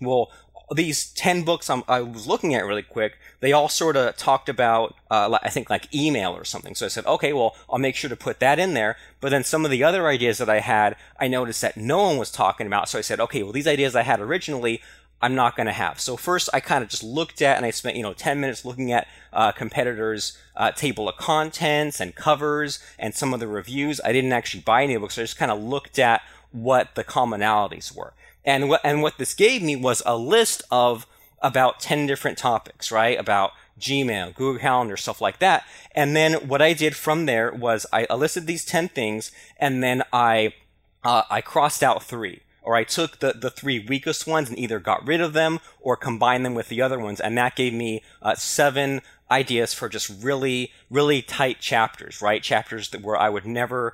well 0.00 0.32
these 0.72 1.10
10 1.12 1.42
books 1.42 1.68
I'm, 1.68 1.82
i 1.88 2.00
was 2.00 2.26
looking 2.26 2.54
at 2.54 2.64
really 2.64 2.82
quick, 2.82 3.18
they 3.40 3.52
all 3.52 3.68
sort 3.68 3.96
of 3.96 4.16
talked 4.16 4.48
about, 4.48 4.94
uh, 5.10 5.38
I 5.42 5.50
think, 5.50 5.68
like 5.68 5.94
email 5.94 6.32
or 6.32 6.44
something. 6.44 6.74
So 6.74 6.86
I 6.86 6.88
said, 6.88 7.06
okay, 7.06 7.32
well, 7.32 7.54
I'll 7.68 7.78
make 7.78 7.96
sure 7.96 8.10
to 8.10 8.16
put 8.16 8.40
that 8.40 8.58
in 8.58 8.74
there. 8.74 8.96
But 9.20 9.30
then 9.30 9.44
some 9.44 9.64
of 9.64 9.70
the 9.70 9.84
other 9.84 10.06
ideas 10.06 10.38
that 10.38 10.48
I 10.48 10.60
had, 10.60 10.96
I 11.18 11.28
noticed 11.28 11.60
that 11.62 11.76
no 11.76 12.02
one 12.02 12.16
was 12.16 12.30
talking 12.30 12.66
about. 12.66 12.88
So 12.88 12.98
I 12.98 13.02
said, 13.02 13.20
okay, 13.20 13.42
well, 13.42 13.52
these 13.52 13.66
ideas 13.66 13.94
I 13.94 14.02
had 14.02 14.20
originally, 14.20 14.80
I'm 15.20 15.34
not 15.34 15.56
going 15.56 15.66
to 15.66 15.72
have. 15.72 16.00
So 16.00 16.16
first, 16.16 16.48
I 16.52 16.60
kind 16.60 16.82
of 16.82 16.90
just 16.90 17.02
looked 17.02 17.40
at 17.40 17.56
and 17.56 17.64
I 17.64 17.70
spent, 17.70 17.96
you 17.96 18.02
know, 18.02 18.12
10 18.12 18.40
minutes 18.40 18.64
looking 18.64 18.92
at 18.92 19.06
uh, 19.32 19.52
competitors' 19.52 20.36
uh, 20.56 20.70
table 20.72 21.08
of 21.08 21.16
contents 21.16 22.00
and 22.00 22.14
covers 22.14 22.78
and 22.98 23.14
some 23.14 23.32
of 23.32 23.40
the 23.40 23.48
reviews. 23.48 24.00
I 24.04 24.12
didn't 24.12 24.32
actually 24.32 24.62
buy 24.62 24.82
any 24.82 24.96
books. 24.96 25.18
I 25.18 25.22
just 25.22 25.38
kind 25.38 25.50
of 25.50 25.62
looked 25.62 25.98
at 25.98 26.22
what 26.52 26.94
the 26.94 27.04
commonalities 27.04 27.94
were. 27.94 28.12
And 28.44 28.68
what, 28.68 28.80
and 28.84 29.02
what 29.02 29.18
this 29.18 29.34
gave 29.34 29.62
me 29.62 29.76
was 29.76 30.02
a 30.04 30.16
list 30.16 30.62
of 30.70 31.06
about 31.42 31.80
10 31.80 32.06
different 32.06 32.38
topics, 32.38 32.90
right? 32.90 33.18
About 33.18 33.52
Gmail, 33.78 34.34
Google 34.34 34.60
Calendar, 34.60 34.96
stuff 34.96 35.20
like 35.20 35.38
that. 35.40 35.64
And 35.94 36.14
then 36.14 36.34
what 36.48 36.62
I 36.62 36.72
did 36.72 36.96
from 36.96 37.26
there 37.26 37.52
was 37.52 37.86
I 37.92 38.06
listed 38.14 38.46
these 38.46 38.64
10 38.64 38.88
things 38.88 39.30
and 39.58 39.82
then 39.82 40.02
I, 40.12 40.54
uh, 41.02 41.22
I 41.30 41.40
crossed 41.40 41.82
out 41.82 42.02
three. 42.02 42.40
Or 42.62 42.76
I 42.76 42.84
took 42.84 43.18
the, 43.18 43.34
the 43.34 43.50
three 43.50 43.78
weakest 43.78 44.26
ones 44.26 44.48
and 44.48 44.58
either 44.58 44.80
got 44.80 45.06
rid 45.06 45.20
of 45.20 45.34
them 45.34 45.60
or 45.82 45.98
combined 45.98 46.46
them 46.46 46.54
with 46.54 46.70
the 46.70 46.80
other 46.80 46.98
ones. 46.98 47.20
And 47.20 47.36
that 47.36 47.56
gave 47.56 47.74
me 47.74 48.02
uh, 48.22 48.36
seven 48.36 49.02
ideas 49.30 49.74
for 49.74 49.90
just 49.90 50.10
really, 50.22 50.72
really 50.88 51.20
tight 51.20 51.60
chapters, 51.60 52.22
right? 52.22 52.42
Chapters 52.42 52.88
that 52.88 53.02
where 53.02 53.18
I 53.18 53.28
would 53.28 53.44
never 53.44 53.92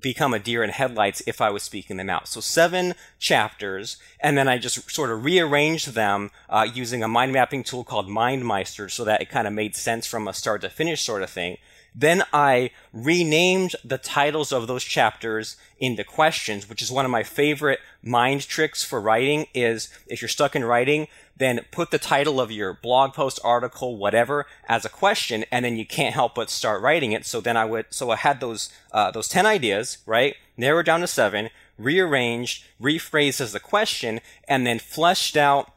become 0.00 0.34
a 0.34 0.38
deer 0.38 0.62
in 0.62 0.70
headlights 0.70 1.22
if 1.26 1.40
I 1.40 1.50
was 1.50 1.62
speaking 1.62 1.96
them 1.96 2.10
out. 2.10 2.28
So 2.28 2.40
seven 2.40 2.94
chapters, 3.18 3.96
and 4.20 4.36
then 4.36 4.48
I 4.48 4.58
just 4.58 4.90
sort 4.90 5.10
of 5.10 5.24
rearranged 5.24 5.94
them 5.94 6.30
uh, 6.48 6.66
using 6.72 7.02
a 7.02 7.08
mind 7.08 7.32
mapping 7.32 7.64
tool 7.64 7.84
called 7.84 8.08
MindMeister 8.08 8.90
so 8.90 9.04
that 9.04 9.22
it 9.22 9.30
kind 9.30 9.46
of 9.46 9.52
made 9.52 9.74
sense 9.74 10.06
from 10.06 10.28
a 10.28 10.34
start 10.34 10.60
to 10.62 10.68
finish 10.68 11.02
sort 11.02 11.22
of 11.22 11.30
thing. 11.30 11.56
Then 11.98 12.24
I 12.30 12.72
renamed 12.92 13.74
the 13.82 13.96
titles 13.96 14.52
of 14.52 14.66
those 14.66 14.84
chapters 14.84 15.56
into 15.78 16.04
questions, 16.04 16.68
which 16.68 16.82
is 16.82 16.92
one 16.92 17.06
of 17.06 17.10
my 17.10 17.22
favorite 17.22 17.80
mind 18.02 18.46
tricks 18.46 18.84
for 18.84 19.00
writing 19.00 19.46
is 19.54 19.88
if 20.06 20.20
you're 20.20 20.28
stuck 20.28 20.54
in 20.54 20.64
writing, 20.64 21.08
then 21.36 21.60
put 21.70 21.90
the 21.90 21.98
title 21.98 22.40
of 22.40 22.50
your 22.50 22.72
blog 22.72 23.12
post, 23.12 23.38
article, 23.44 23.96
whatever 23.96 24.46
as 24.68 24.84
a 24.84 24.90
question, 24.90 25.44
and 25.52 25.64
then 25.64 25.76
you 25.76 25.86
can't 25.86 26.14
help 26.14 26.34
but 26.34 26.50
start 26.50 26.82
writing 26.82 27.12
it. 27.12 27.26
So 27.26 27.40
then 27.40 27.56
I 27.56 27.64
would, 27.64 27.86
so 27.90 28.10
I 28.10 28.16
had 28.16 28.40
those, 28.40 28.70
uh, 28.92 29.10
those 29.10 29.28
10 29.28 29.44
ideas, 29.44 29.98
right? 30.06 30.34
Narrowed 30.56 30.86
down 30.86 31.00
to 31.00 31.06
seven, 31.06 31.50
rearranged, 31.78 32.64
rephrased 32.80 33.40
as 33.40 33.54
a 33.54 33.60
question, 33.60 34.20
and 34.48 34.66
then 34.66 34.78
fleshed 34.78 35.36
out 35.36 35.72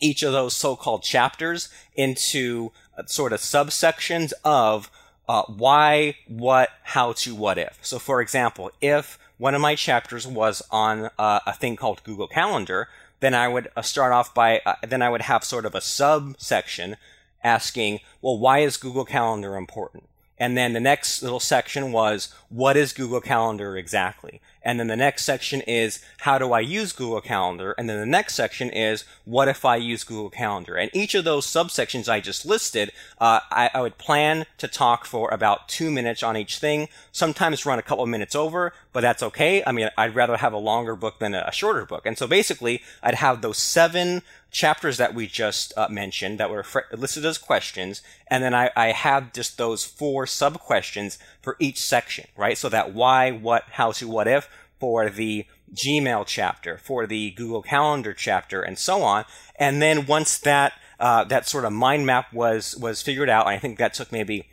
each 0.00 0.22
of 0.22 0.32
those 0.32 0.56
so-called 0.56 1.02
chapters 1.02 1.68
into 1.94 2.70
uh, 2.96 3.02
sort 3.06 3.32
of 3.32 3.40
subsections 3.40 4.32
of 4.44 4.90
uh, 5.28 5.42
why, 5.42 6.16
what, 6.26 6.70
how 6.82 7.12
to, 7.12 7.34
what 7.34 7.58
if. 7.58 7.78
So 7.82 7.98
for 7.98 8.20
example, 8.20 8.70
if 8.80 9.18
one 9.38 9.54
of 9.54 9.60
my 9.60 9.74
chapters 9.74 10.26
was 10.26 10.62
on 10.70 11.10
uh, 11.18 11.40
a 11.46 11.52
thing 11.52 11.76
called 11.76 12.02
Google 12.04 12.28
Calendar, 12.28 12.88
then 13.20 13.34
I 13.34 13.48
would 13.48 13.68
uh, 13.76 13.82
start 13.82 14.12
off 14.12 14.34
by, 14.34 14.60
uh, 14.66 14.74
then 14.86 15.02
I 15.02 15.10
would 15.10 15.22
have 15.22 15.44
sort 15.44 15.66
of 15.66 15.74
a 15.74 15.80
subsection 15.80 16.96
asking, 17.42 18.00
well, 18.20 18.38
why 18.38 18.58
is 18.58 18.76
Google 18.76 19.04
Calendar 19.04 19.56
important? 19.56 20.04
And 20.40 20.56
then 20.56 20.72
the 20.72 20.80
next 20.80 21.22
little 21.22 21.38
section 21.38 21.92
was, 21.92 22.34
what 22.48 22.74
is 22.74 22.94
Google 22.94 23.20
Calendar 23.20 23.76
exactly? 23.76 24.40
And 24.62 24.80
then 24.80 24.86
the 24.86 24.96
next 24.96 25.26
section 25.26 25.60
is, 25.62 26.02
how 26.20 26.38
do 26.38 26.52
I 26.52 26.60
use 26.60 26.92
Google 26.92 27.20
Calendar? 27.20 27.74
And 27.76 27.90
then 27.90 28.00
the 28.00 28.06
next 28.06 28.36
section 28.36 28.70
is, 28.70 29.04
what 29.26 29.48
if 29.48 29.66
I 29.66 29.76
use 29.76 30.02
Google 30.02 30.30
Calendar? 30.30 30.76
And 30.76 30.90
each 30.94 31.14
of 31.14 31.24
those 31.24 31.46
subsections 31.46 32.08
I 32.08 32.20
just 32.20 32.46
listed, 32.46 32.90
uh, 33.20 33.40
I, 33.50 33.70
I, 33.74 33.82
would 33.82 33.98
plan 33.98 34.46
to 34.56 34.66
talk 34.66 35.04
for 35.04 35.30
about 35.30 35.68
two 35.68 35.90
minutes 35.90 36.22
on 36.22 36.38
each 36.38 36.58
thing, 36.58 36.88
sometimes 37.12 37.66
run 37.66 37.78
a 37.78 37.82
couple 37.82 38.06
minutes 38.06 38.34
over, 38.34 38.72
but 38.92 39.00
that's 39.00 39.22
okay. 39.22 39.62
I 39.66 39.72
mean, 39.72 39.90
I'd 39.96 40.14
rather 40.14 40.36
have 40.36 40.52
a 40.52 40.58
longer 40.58 40.96
book 40.96 41.18
than 41.18 41.34
a, 41.34 41.50
shorter 41.52 41.84
book. 41.84 42.06
And 42.06 42.18
so 42.18 42.26
basically, 42.26 42.82
I'd 43.02 43.16
have 43.16 43.40
those 43.40 43.58
seven 43.58 44.22
chapters 44.50 44.96
that 44.96 45.14
we 45.14 45.26
just 45.26 45.72
uh, 45.76 45.88
mentioned 45.88 46.38
that 46.38 46.50
were 46.50 46.62
fr- 46.62 46.80
listed 46.92 47.24
as 47.24 47.38
questions, 47.38 48.02
and 48.26 48.42
then 48.42 48.54
I, 48.54 48.70
I 48.76 48.92
have 48.92 49.32
just 49.32 49.58
those 49.58 49.84
four 49.84 50.26
sub 50.26 50.58
questions 50.58 51.18
for 51.40 51.56
each 51.58 51.80
section, 51.80 52.26
right? 52.36 52.58
So 52.58 52.68
that 52.68 52.92
why, 52.92 53.30
what, 53.30 53.64
how 53.72 53.92
to, 53.92 54.08
what 54.08 54.26
if 54.26 54.48
for 54.80 55.10
the 55.10 55.46
Gmail 55.74 56.26
chapter, 56.26 56.78
for 56.78 57.06
the 57.06 57.30
Google 57.32 57.62
Calendar 57.62 58.12
chapter, 58.12 58.60
and 58.62 58.78
so 58.78 59.02
on. 59.02 59.24
And 59.56 59.80
then 59.80 60.06
once 60.06 60.38
that 60.38 60.72
uh, 60.98 61.24
that 61.24 61.48
sort 61.48 61.64
of 61.64 61.72
mind 61.72 62.06
map 62.06 62.32
was 62.32 62.76
was 62.76 63.02
figured 63.02 63.30
out, 63.30 63.46
I 63.46 63.58
think 63.58 63.78
that 63.78 63.94
took 63.94 64.10
maybe 64.10 64.48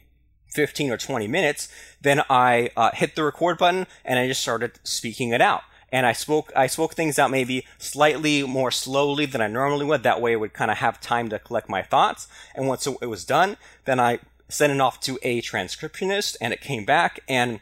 15 0.49 0.91
or 0.91 0.97
20 0.97 1.27
minutes. 1.27 1.69
Then 2.01 2.21
I 2.29 2.71
uh, 2.75 2.91
hit 2.93 3.15
the 3.15 3.23
record 3.23 3.57
button 3.57 3.87
and 4.05 4.19
I 4.19 4.27
just 4.27 4.41
started 4.41 4.79
speaking 4.83 5.31
it 5.31 5.41
out 5.41 5.63
and 5.91 6.05
I 6.05 6.13
spoke 6.13 6.51
I 6.55 6.67
spoke 6.67 6.93
things 6.93 7.17
out 7.17 7.31
maybe 7.31 7.65
slightly 7.77 8.43
more 8.43 8.71
slowly 8.71 9.25
than 9.25 9.41
I 9.41 9.47
normally 9.47 9.85
would. 9.85 10.03
That 10.03 10.21
way, 10.21 10.33
I 10.33 10.35
would 10.35 10.53
kind 10.53 10.71
of 10.71 10.77
have 10.77 10.99
time 10.99 11.29
to 11.29 11.39
collect 11.39 11.69
my 11.69 11.81
thoughts. 11.81 12.27
And 12.55 12.67
once 12.67 12.87
it 12.87 13.07
was 13.07 13.23
done, 13.23 13.57
then 13.85 13.99
I 13.99 14.19
sent 14.49 14.73
it 14.73 14.81
off 14.81 14.99
to 15.01 15.19
a 15.23 15.41
transcriptionist, 15.41 16.37
and 16.41 16.53
it 16.53 16.61
came 16.61 16.85
back. 16.85 17.19
And 17.27 17.59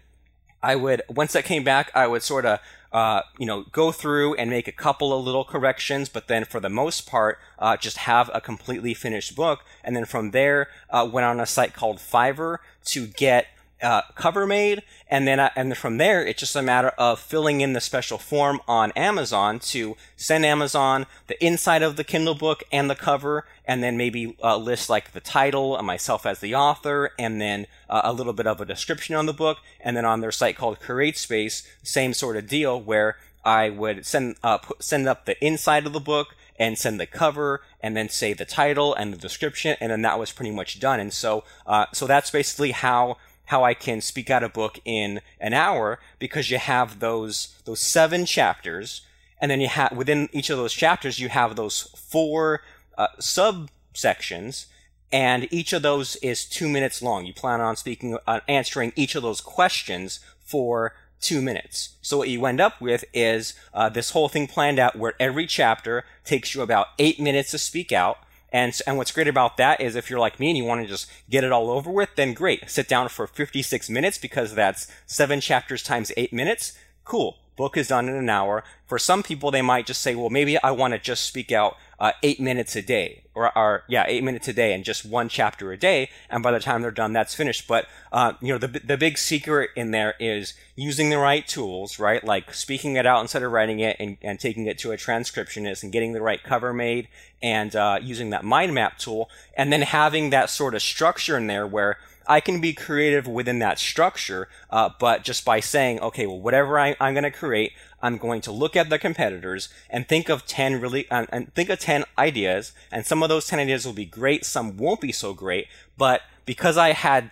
I 0.65 0.75
would 0.75 1.03
once 1.07 1.33
that 1.33 1.45
came 1.45 1.63
back, 1.63 1.91
I 1.93 2.07
would 2.07 2.23
sort 2.23 2.45
of 2.45 2.59
uh, 2.95 3.21
you 3.37 3.45
know, 3.45 3.63
go 3.73 3.91
through 3.91 4.35
and 4.35 4.49
make 4.49 4.69
a 4.69 4.71
couple 4.71 5.11
of 5.11 5.25
little 5.25 5.43
corrections, 5.43 6.07
but 6.07 6.29
then 6.29 6.45
for 6.45 6.61
the 6.61 6.69
most 6.69 7.05
part, 7.05 7.39
uh, 7.59 7.75
just 7.75 7.97
have 7.97 8.31
a 8.33 8.39
completely 8.39 8.93
finished 8.93 9.35
book. 9.35 9.65
And 9.83 9.97
then 9.97 10.05
from 10.05 10.31
there, 10.31 10.69
uh, 10.89 11.05
went 11.11 11.25
on 11.25 11.41
a 11.41 11.45
site 11.45 11.73
called 11.73 11.97
Fiverr 11.97 12.59
to 12.85 13.05
get 13.05 13.47
uh, 13.85 14.01
cover 14.15 14.47
made, 14.47 14.81
and 15.07 15.27
then 15.27 15.39
uh, 15.39 15.51
and 15.55 15.77
from 15.77 15.97
there 15.97 16.25
it's 16.25 16.39
just 16.39 16.55
a 16.55 16.61
matter 16.61 16.89
of 16.97 17.19
filling 17.19 17.61
in 17.61 17.73
the 17.73 17.79
special 17.79 18.17
form 18.17 18.59
on 18.67 18.91
Amazon 18.93 19.59
to 19.59 19.95
send 20.17 20.43
Amazon 20.45 21.05
the 21.27 21.45
inside 21.45 21.83
of 21.83 21.95
the 21.95 22.03
Kindle 22.03 22.33
book 22.33 22.63
and 22.71 22.89
the 22.89 22.95
cover, 22.95 23.45
and 23.63 23.83
then 23.83 23.95
maybe 23.95 24.35
uh, 24.43 24.57
list 24.57 24.89
like 24.89 25.11
the 25.11 25.19
title 25.19 25.77
and 25.77 25.85
myself 25.85 26.25
as 26.25 26.39
the 26.39 26.55
author, 26.55 27.11
and 27.19 27.39
then 27.39 27.67
uh, 27.87 28.01
a 28.03 28.11
little 28.11 28.33
bit 28.33 28.47
of 28.47 28.59
a 28.59 28.65
description 28.65 29.15
on 29.15 29.27
the 29.27 29.33
book, 29.33 29.59
and 29.79 29.95
then 29.95 30.05
on 30.05 30.19
their 30.19 30.31
site 30.31 30.57
called 30.57 30.79
CreateSpace, 30.79 31.67
same 31.83 32.13
sort 32.13 32.37
of 32.37 32.47
deal 32.47 32.81
where 32.81 33.17
I 33.45 33.69
would 33.69 34.05
send 34.05 34.37
uh, 34.43 34.57
put, 34.57 34.83
send 34.83 35.07
up 35.07 35.25
the 35.25 35.45
inside 35.45 35.85
of 35.85 35.93
the 35.93 35.99
book 35.99 36.35
and 36.57 36.77
send 36.77 36.99
the 36.99 37.05
cover 37.05 37.61
and 37.81 37.95
then 37.95 38.09
say 38.09 38.33
the 38.33 38.45
title 38.45 38.95
and 38.95 39.13
the 39.13 39.17
description 39.17 39.77
and 39.79 39.91
then 39.91 40.01
that 40.01 40.17
was 40.17 40.31
pretty 40.31 40.51
much 40.51 40.79
done. 40.79 40.99
And 40.99 41.13
so 41.13 41.43
uh, 41.67 41.85
so 41.93 42.07
that's 42.07 42.31
basically 42.31 42.71
how 42.71 43.17
how 43.45 43.63
I 43.63 43.73
can 43.73 44.01
speak 44.01 44.29
out 44.29 44.43
a 44.43 44.49
book 44.49 44.79
in 44.85 45.21
an 45.39 45.53
hour 45.53 45.99
because 46.19 46.49
you 46.49 46.57
have 46.57 46.99
those 46.99 47.59
those 47.65 47.79
seven 47.79 48.25
chapters, 48.25 49.01
and 49.39 49.49
then 49.51 49.61
you 49.61 49.67
have 49.67 49.91
within 49.95 50.29
each 50.31 50.49
of 50.49 50.57
those 50.57 50.73
chapters 50.73 51.19
you 51.19 51.29
have 51.29 51.55
those 51.55 51.83
four 51.95 52.61
uh, 52.97 53.07
subsections, 53.19 54.65
and 55.11 55.47
each 55.51 55.73
of 55.73 55.81
those 55.81 56.15
is 56.17 56.45
two 56.45 56.67
minutes 56.67 57.01
long. 57.01 57.25
You 57.25 57.33
plan 57.33 57.61
on 57.61 57.75
speaking, 57.75 58.17
uh, 58.27 58.41
answering 58.47 58.93
each 58.95 59.15
of 59.15 59.23
those 59.23 59.41
questions 59.41 60.19
for 60.39 60.93
two 61.21 61.41
minutes. 61.41 61.95
So 62.01 62.17
what 62.17 62.29
you 62.29 62.45
end 62.45 62.61
up 62.61 62.79
with 62.79 63.03
is 63.13 63.53
uh, 63.73 63.89
this 63.89 64.11
whole 64.11 64.29
thing 64.29 64.47
planned 64.47 64.77
out 64.79 64.95
where 64.95 65.13
every 65.19 65.47
chapter 65.47 66.03
takes 66.23 66.53
you 66.53 66.61
about 66.61 66.87
eight 66.99 67.19
minutes 67.19 67.51
to 67.51 67.57
speak 67.57 67.91
out, 67.91 68.17
And, 68.55 68.79
and 68.87 68.95
what's 68.95 69.11
great 69.11 69.27
about 69.27 69.57
that 69.57 69.81
is 69.81 69.97
if 69.97 70.09
you're 70.09 70.17
like 70.17 70.39
me 70.39 70.47
and 70.47 70.57
you 70.57 70.63
want 70.63 70.81
to 70.81 70.87
just 70.87 71.11
get 71.29 71.43
it 71.43 71.51
all 71.51 71.69
over 71.69 71.91
with, 71.91 72.15
then 72.15 72.33
great. 72.33 72.69
Sit 72.69 72.87
down 72.87 73.09
for 73.09 73.27
56 73.27 73.89
minutes 73.89 74.17
because 74.17 74.55
that's 74.55 74.87
seven 75.05 75.41
chapters 75.41 75.83
times 75.83 76.09
eight 76.15 76.31
minutes. 76.31 76.71
Cool. 77.03 77.35
Book 77.55 77.77
is 77.77 77.87
done 77.87 78.09
in 78.09 78.15
an 78.15 78.29
hour. 78.29 78.63
For 78.85 78.99
some 78.99 79.23
people, 79.23 79.49
they 79.49 79.61
might 79.61 79.85
just 79.85 80.01
say, 80.01 80.15
well, 80.15 80.29
maybe 80.29 80.61
I 80.61 80.71
want 80.71 80.93
to 80.93 80.99
just 80.99 81.23
speak 81.23 81.51
out 81.51 81.77
uh, 81.99 82.11
eight 82.21 82.39
minutes 82.39 82.75
a 82.75 82.81
day, 82.81 83.23
or, 83.33 83.57
or, 83.57 83.83
yeah, 83.87 84.03
eight 84.07 84.23
minutes 84.23 84.47
a 84.49 84.53
day, 84.53 84.73
and 84.73 84.83
just 84.83 85.05
one 85.05 85.29
chapter 85.29 85.71
a 85.71 85.77
day. 85.77 86.09
And 86.29 86.43
by 86.43 86.51
the 86.51 86.59
time 86.59 86.81
they're 86.81 86.91
done, 86.91 87.13
that's 87.13 87.33
finished. 87.33 87.67
But 87.67 87.87
uh, 88.11 88.33
you 88.41 88.51
know, 88.51 88.57
the 88.57 88.79
the 88.79 88.97
big 88.97 89.17
secret 89.17 89.69
in 89.75 89.91
there 89.91 90.15
is 90.19 90.53
using 90.75 91.09
the 91.09 91.17
right 91.17 91.47
tools, 91.47 91.97
right? 91.97 92.23
Like 92.23 92.53
speaking 92.53 92.97
it 92.97 93.05
out 93.05 93.21
instead 93.21 93.43
of 93.43 93.51
writing 93.51 93.79
it, 93.79 93.95
and, 93.99 94.17
and 94.21 94.39
taking 94.39 94.65
it 94.65 94.77
to 94.79 94.91
a 94.91 94.97
transcriptionist, 94.97 95.83
and 95.83 95.93
getting 95.93 96.11
the 96.11 96.21
right 96.21 96.43
cover 96.43 96.73
made, 96.73 97.07
and 97.41 97.73
uh, 97.75 97.99
using 98.01 98.31
that 98.31 98.43
mind 98.43 98.73
map 98.73 98.97
tool, 98.97 99.29
and 99.55 99.71
then 99.71 99.83
having 99.83 100.31
that 100.31 100.49
sort 100.49 100.75
of 100.75 100.81
structure 100.81 101.37
in 101.37 101.47
there 101.47 101.65
where 101.65 101.97
I 102.27 102.39
can 102.39 102.59
be 102.61 102.73
creative 102.73 103.27
within 103.27 103.59
that 103.59 103.79
structure, 103.79 104.47
uh, 104.69 104.89
but 104.99 105.23
just 105.23 105.45
by 105.45 105.59
saying, 105.59 105.99
okay, 105.99 106.25
well, 106.25 106.39
whatever 106.39 106.79
I, 106.79 106.95
am 106.99 107.13
going 107.13 107.23
to 107.23 107.31
create, 107.31 107.73
I'm 108.01 108.17
going 108.17 108.41
to 108.41 108.51
look 108.51 108.75
at 108.75 108.89
the 108.89 108.99
competitors 108.99 109.69
and 109.89 110.07
think 110.07 110.29
of 110.29 110.45
10 110.45 110.81
really, 110.81 111.07
and 111.09 111.53
think 111.53 111.69
of 111.69 111.79
10 111.79 112.05
ideas, 112.17 112.73
and 112.91 113.05
some 113.05 113.23
of 113.23 113.29
those 113.29 113.47
10 113.47 113.59
ideas 113.59 113.85
will 113.85 113.93
be 113.93 114.05
great, 114.05 114.45
some 114.45 114.77
won't 114.77 115.01
be 115.01 115.11
so 115.11 115.33
great, 115.33 115.67
but 115.97 116.21
because 116.45 116.77
I 116.77 116.93
had 116.93 117.31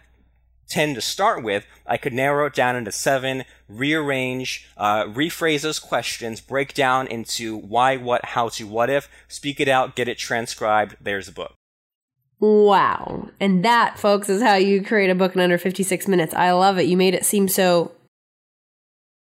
10 0.70 0.96
to 0.96 1.02
start 1.02 1.44
with, 1.44 1.66
I 1.86 1.98
could 1.98 2.14
narrow 2.14 2.48
it 2.48 2.54
down 2.54 2.76
into 2.76 2.92
seven, 2.92 3.44
rearrange, 3.68 4.68
uh, 4.78 5.04
rephrase 5.06 5.62
those 5.62 5.80
questions, 5.80 6.42
break 6.42 6.74
down 6.74 7.08
into 7.08 7.58
why, 7.58 7.98
what, 7.98 8.26
how 8.26 8.50
to, 8.50 8.66
what 8.66 8.90
if, 8.90 9.10
speak 9.28 9.60
it 9.60 9.68
out, 9.68 9.96
get 9.96 10.08
it 10.08 10.18
transcribed, 10.18 10.96
there's 11.02 11.28
a 11.28 11.34
book. 11.34 11.54
Wow. 12.44 13.30
And 13.40 13.64
that, 13.64 13.98
folks, 13.98 14.28
is 14.28 14.42
how 14.42 14.56
you 14.56 14.84
create 14.84 15.10
a 15.10 15.16
book 15.16 15.34
in 15.34 15.40
under 15.40 15.58
56 15.58 16.10
minutes. 16.10 16.34
I 16.34 16.52
love 16.52 16.78
it. 16.78 16.88
You 16.88 16.98
made 16.98 17.14
it 17.14 17.24
seem 17.24 17.48
so 17.48 17.94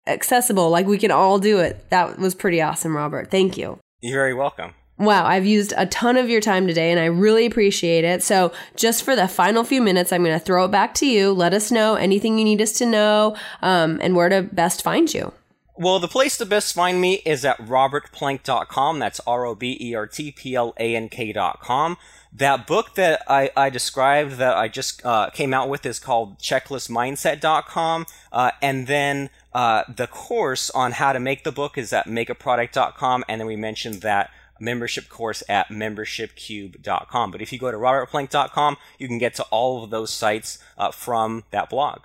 accessible, 0.09 0.71
like 0.71 0.87
we 0.87 0.99
can 0.99 1.13
all 1.13 1.39
do 1.39 1.61
it. 1.61 1.89
That 1.91 2.19
was 2.19 2.35
pretty 2.35 2.61
awesome, 2.61 2.97
Robert. 2.97 3.31
Thank 3.31 3.57
you. 3.57 3.79
You're 4.01 4.19
very 4.19 4.35
welcome. 4.35 4.75
Wow, 4.99 5.25
I've 5.25 5.47
used 5.47 5.73
a 5.77 5.87
ton 5.87 6.17
of 6.17 6.29
your 6.29 6.41
time 6.41 6.67
today 6.67 6.91
and 6.91 6.99
I 6.99 7.05
really 7.05 7.47
appreciate 7.47 8.03
it. 8.03 8.25
So, 8.25 8.53
just 8.75 9.05
for 9.05 9.15
the 9.15 9.29
final 9.29 9.63
few 9.63 9.81
minutes, 9.81 10.13
I'm 10.13 10.25
going 10.25 10.37
to 10.37 10.45
throw 10.45 10.65
it 10.65 10.73
back 10.73 10.93
to 10.95 11.07
you. 11.07 11.33
Let 11.33 11.55
us 11.55 11.71
know 11.71 11.95
anything 11.95 12.41
you 12.41 12.45
need 12.45 12.61
us 12.61 12.73
to 12.73 12.87
know 12.87 13.37
um, 13.63 14.01
and 14.03 14.17
where 14.17 14.31
to 14.31 14.43
best 14.43 14.83
find 14.83 15.15
you. 15.15 15.33
Well, 15.77 16.01
the 16.01 16.09
place 16.09 16.37
to 16.39 16.47
best 16.47 16.75
find 16.75 17.01
me 17.01 17.23
is 17.25 17.45
at 17.45 17.59
robertplank.com. 17.59 18.99
That's 18.99 19.21
R 19.27 19.47
O 19.47 19.55
B 19.55 19.79
E 19.81 19.95
R 19.95 20.07
T 20.09 20.33
P 20.33 20.57
L 20.57 20.75
A 20.79 20.97
N 20.97 21.09
K.com. 21.09 21.97
That 22.35 22.67
book 22.67 22.95
that 22.95 23.23
I, 23.29 23.51
I 23.55 23.69
described 23.69 24.33
that 24.33 24.57
I 24.57 24.69
just 24.69 25.05
uh, 25.05 25.29
came 25.31 25.53
out 25.53 25.69
with 25.69 25.85
is 25.85 25.99
called 25.99 26.39
checklistmindset.com. 26.39 28.07
Uh, 28.33 28.51
and 28.63 28.87
then 28.87 29.29
uh, 29.53 29.85
the 29.95 30.07
course 30.07 30.71
on 30.71 30.93
how 30.93 31.13
to 31.13 31.21
make 31.21 31.45
the 31.45 31.53
book 31.53 31.77
is 31.77 31.93
at 31.93 32.07
makeaproduct.com. 32.07 33.25
And 33.29 33.41
then 33.41 33.47
we 33.47 33.57
mentioned 33.57 33.97
that 33.97 34.31
membership 34.59 35.11
course 35.11 35.43
at 35.49 35.69
membershipcube.com. 35.69 37.31
But 37.31 37.43
if 37.43 37.53
you 37.53 37.59
go 37.59 37.71
to 37.71 37.77
robertplank.com, 37.77 38.77
you 38.99 39.09
can 39.09 39.19
get 39.19 39.35
to 39.35 39.43
all 39.45 39.85
of 39.85 39.91
those 39.91 40.11
sites 40.11 40.59
uh, 40.79 40.91
from 40.91 41.45
that 41.51 41.69
blog. 41.69 42.01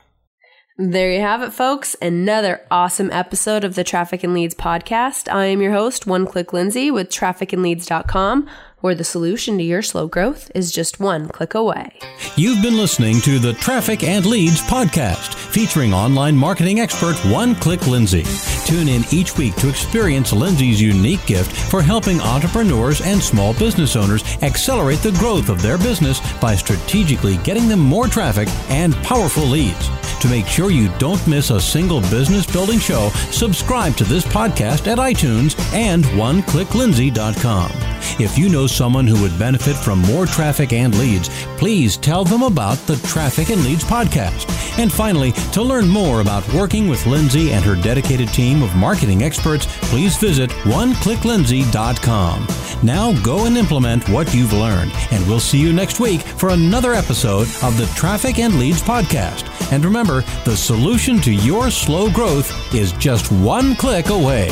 There 0.80 1.12
you 1.12 1.22
have 1.22 1.42
it, 1.42 1.54
folks. 1.54 1.96
Another 2.02 2.62
awesome 2.70 3.10
episode 3.12 3.63
of 3.63 3.74
the 3.74 3.84
Traffic 3.84 4.24
and 4.24 4.34
Leads 4.34 4.54
podcast. 4.54 5.32
I 5.32 5.46
am 5.46 5.60
your 5.60 5.72
host, 5.72 6.06
One 6.06 6.28
Click 6.28 6.54
Lindsay 6.54 6.92
with 6.92 7.10
trafficandleads.com 7.10 8.48
where 8.88 8.95
the 8.95 9.04
solution 9.04 9.58
to 9.58 9.65
your 9.65 9.82
slow 9.82 10.08
growth 10.08 10.50
is 10.56 10.71
just 10.71 10.97
one 10.97 11.28
click 11.28 11.54
away. 11.54 11.91
You've 12.38 12.62
been 12.62 12.78
listening 12.78 13.19
to 13.19 13.38
the 13.38 13.52
Traffic 13.52 14.02
and 14.02 14.26
Leads 14.26 14.62
podcast, 14.62 15.36
featuring 15.36 15.93
online 15.93 16.38
marketing 16.38 16.80
expert 16.80 17.17
One 17.30 17.54
Click 17.54 17.86
Lindsay. 17.86 18.23
Tune 18.65 18.88
in 18.88 19.04
each 19.12 19.38
week 19.38 19.56
to 19.56 19.67
experience 19.67 20.32
Lindsay's 20.32 20.82
unique 20.82 21.26
gift 21.26 21.52
for 21.69 21.82
helping 21.82 22.21
entrepreneurs 22.21 23.02
and 23.02 23.21
small 23.21 23.54
business 23.56 23.97
owners 23.97 24.23
accelerate 24.41 25.00
the 25.00 25.12
growth 25.19 25.50
of 25.50 25.62
their 25.62 25.78
business 25.78 26.21
by 26.39 26.56
strategically 26.56 27.36
getting 27.39 27.67
them 27.67 27.82
more 27.82 28.08
traffic 28.08 28.47
and 28.69 28.95
powerful 29.04 29.43
leads. 29.43 29.89
To 30.21 30.30
make 30.30 30.47
sure 30.47 30.71
you 30.71 30.89
don't 30.97 31.28
miss 31.28 31.50
a 31.50 31.60
single 31.60 32.00
business 32.02 32.50
building 32.50 32.80
show, 32.80 33.10
subscribe 33.32 33.97
to 33.97 34.06
this 34.06 34.26
podcast 34.26 34.88
at 34.88 34.97
iTunes 34.97 35.60
and 35.73 36.06
oneclicklindsay.com. 36.06 37.71
If 38.19 38.36
you 38.38 38.50
know 38.50 38.65
someone 38.78 39.08
who 39.08 39.20
would 39.24 39.38
benefit 39.40 39.76
from 39.76 40.00
more 40.04 40.28
traffic 40.28 40.72
and 40.72 40.96
leads, 41.00 41.30
please 41.58 41.98
tell 41.98 42.24
them 42.24 42.44
about 42.44 42.78
the 42.86 42.96
Traffic 43.08 43.50
and 43.50 43.63
Leads 43.66 43.84
podcast. 43.84 44.48
And 44.78 44.94
finally, 44.94 45.32
to 45.54 45.63
learn 45.63 45.88
more 45.88 46.22
about 46.22 46.48
working 46.54 46.88
with 46.88 47.04
Lindsay 47.08 47.52
and 47.54 47.66
her 47.66 47.76
dedicated 47.76 48.30
team 48.30 48.62
of 48.62 48.76
marketing 48.76 49.24
experts, 49.24 49.66
please 49.90 50.16
visit 50.18 50.52
oneclicklindsay.com. 50.52 52.48
Now 52.84 53.20
go 53.24 53.46
and 53.46 53.58
implement 53.58 54.08
what 54.10 54.32
you've 54.36 54.54
learned, 54.54 54.92
and 55.10 55.28
we'll 55.28 55.40
see 55.40 55.58
you 55.58 55.74
next 55.74 56.00
week 56.00 56.22
for 56.22 56.50
another 56.50 56.94
episode 56.94 57.48
of 57.63 57.76
the 57.78 57.92
Traffic 57.96 58.38
and 58.38 58.60
Leads 58.60 58.84
podcast. 58.84 59.50
And 59.72 59.84
remember, 59.84 60.22
the 60.46 60.56
solution 60.56 61.20
to 61.22 61.34
your 61.34 61.72
slow 61.72 62.12
growth 62.12 62.54
is 62.76 62.92
just 62.94 63.32
one 63.32 63.76
click 63.76 64.10
away. 64.10 64.52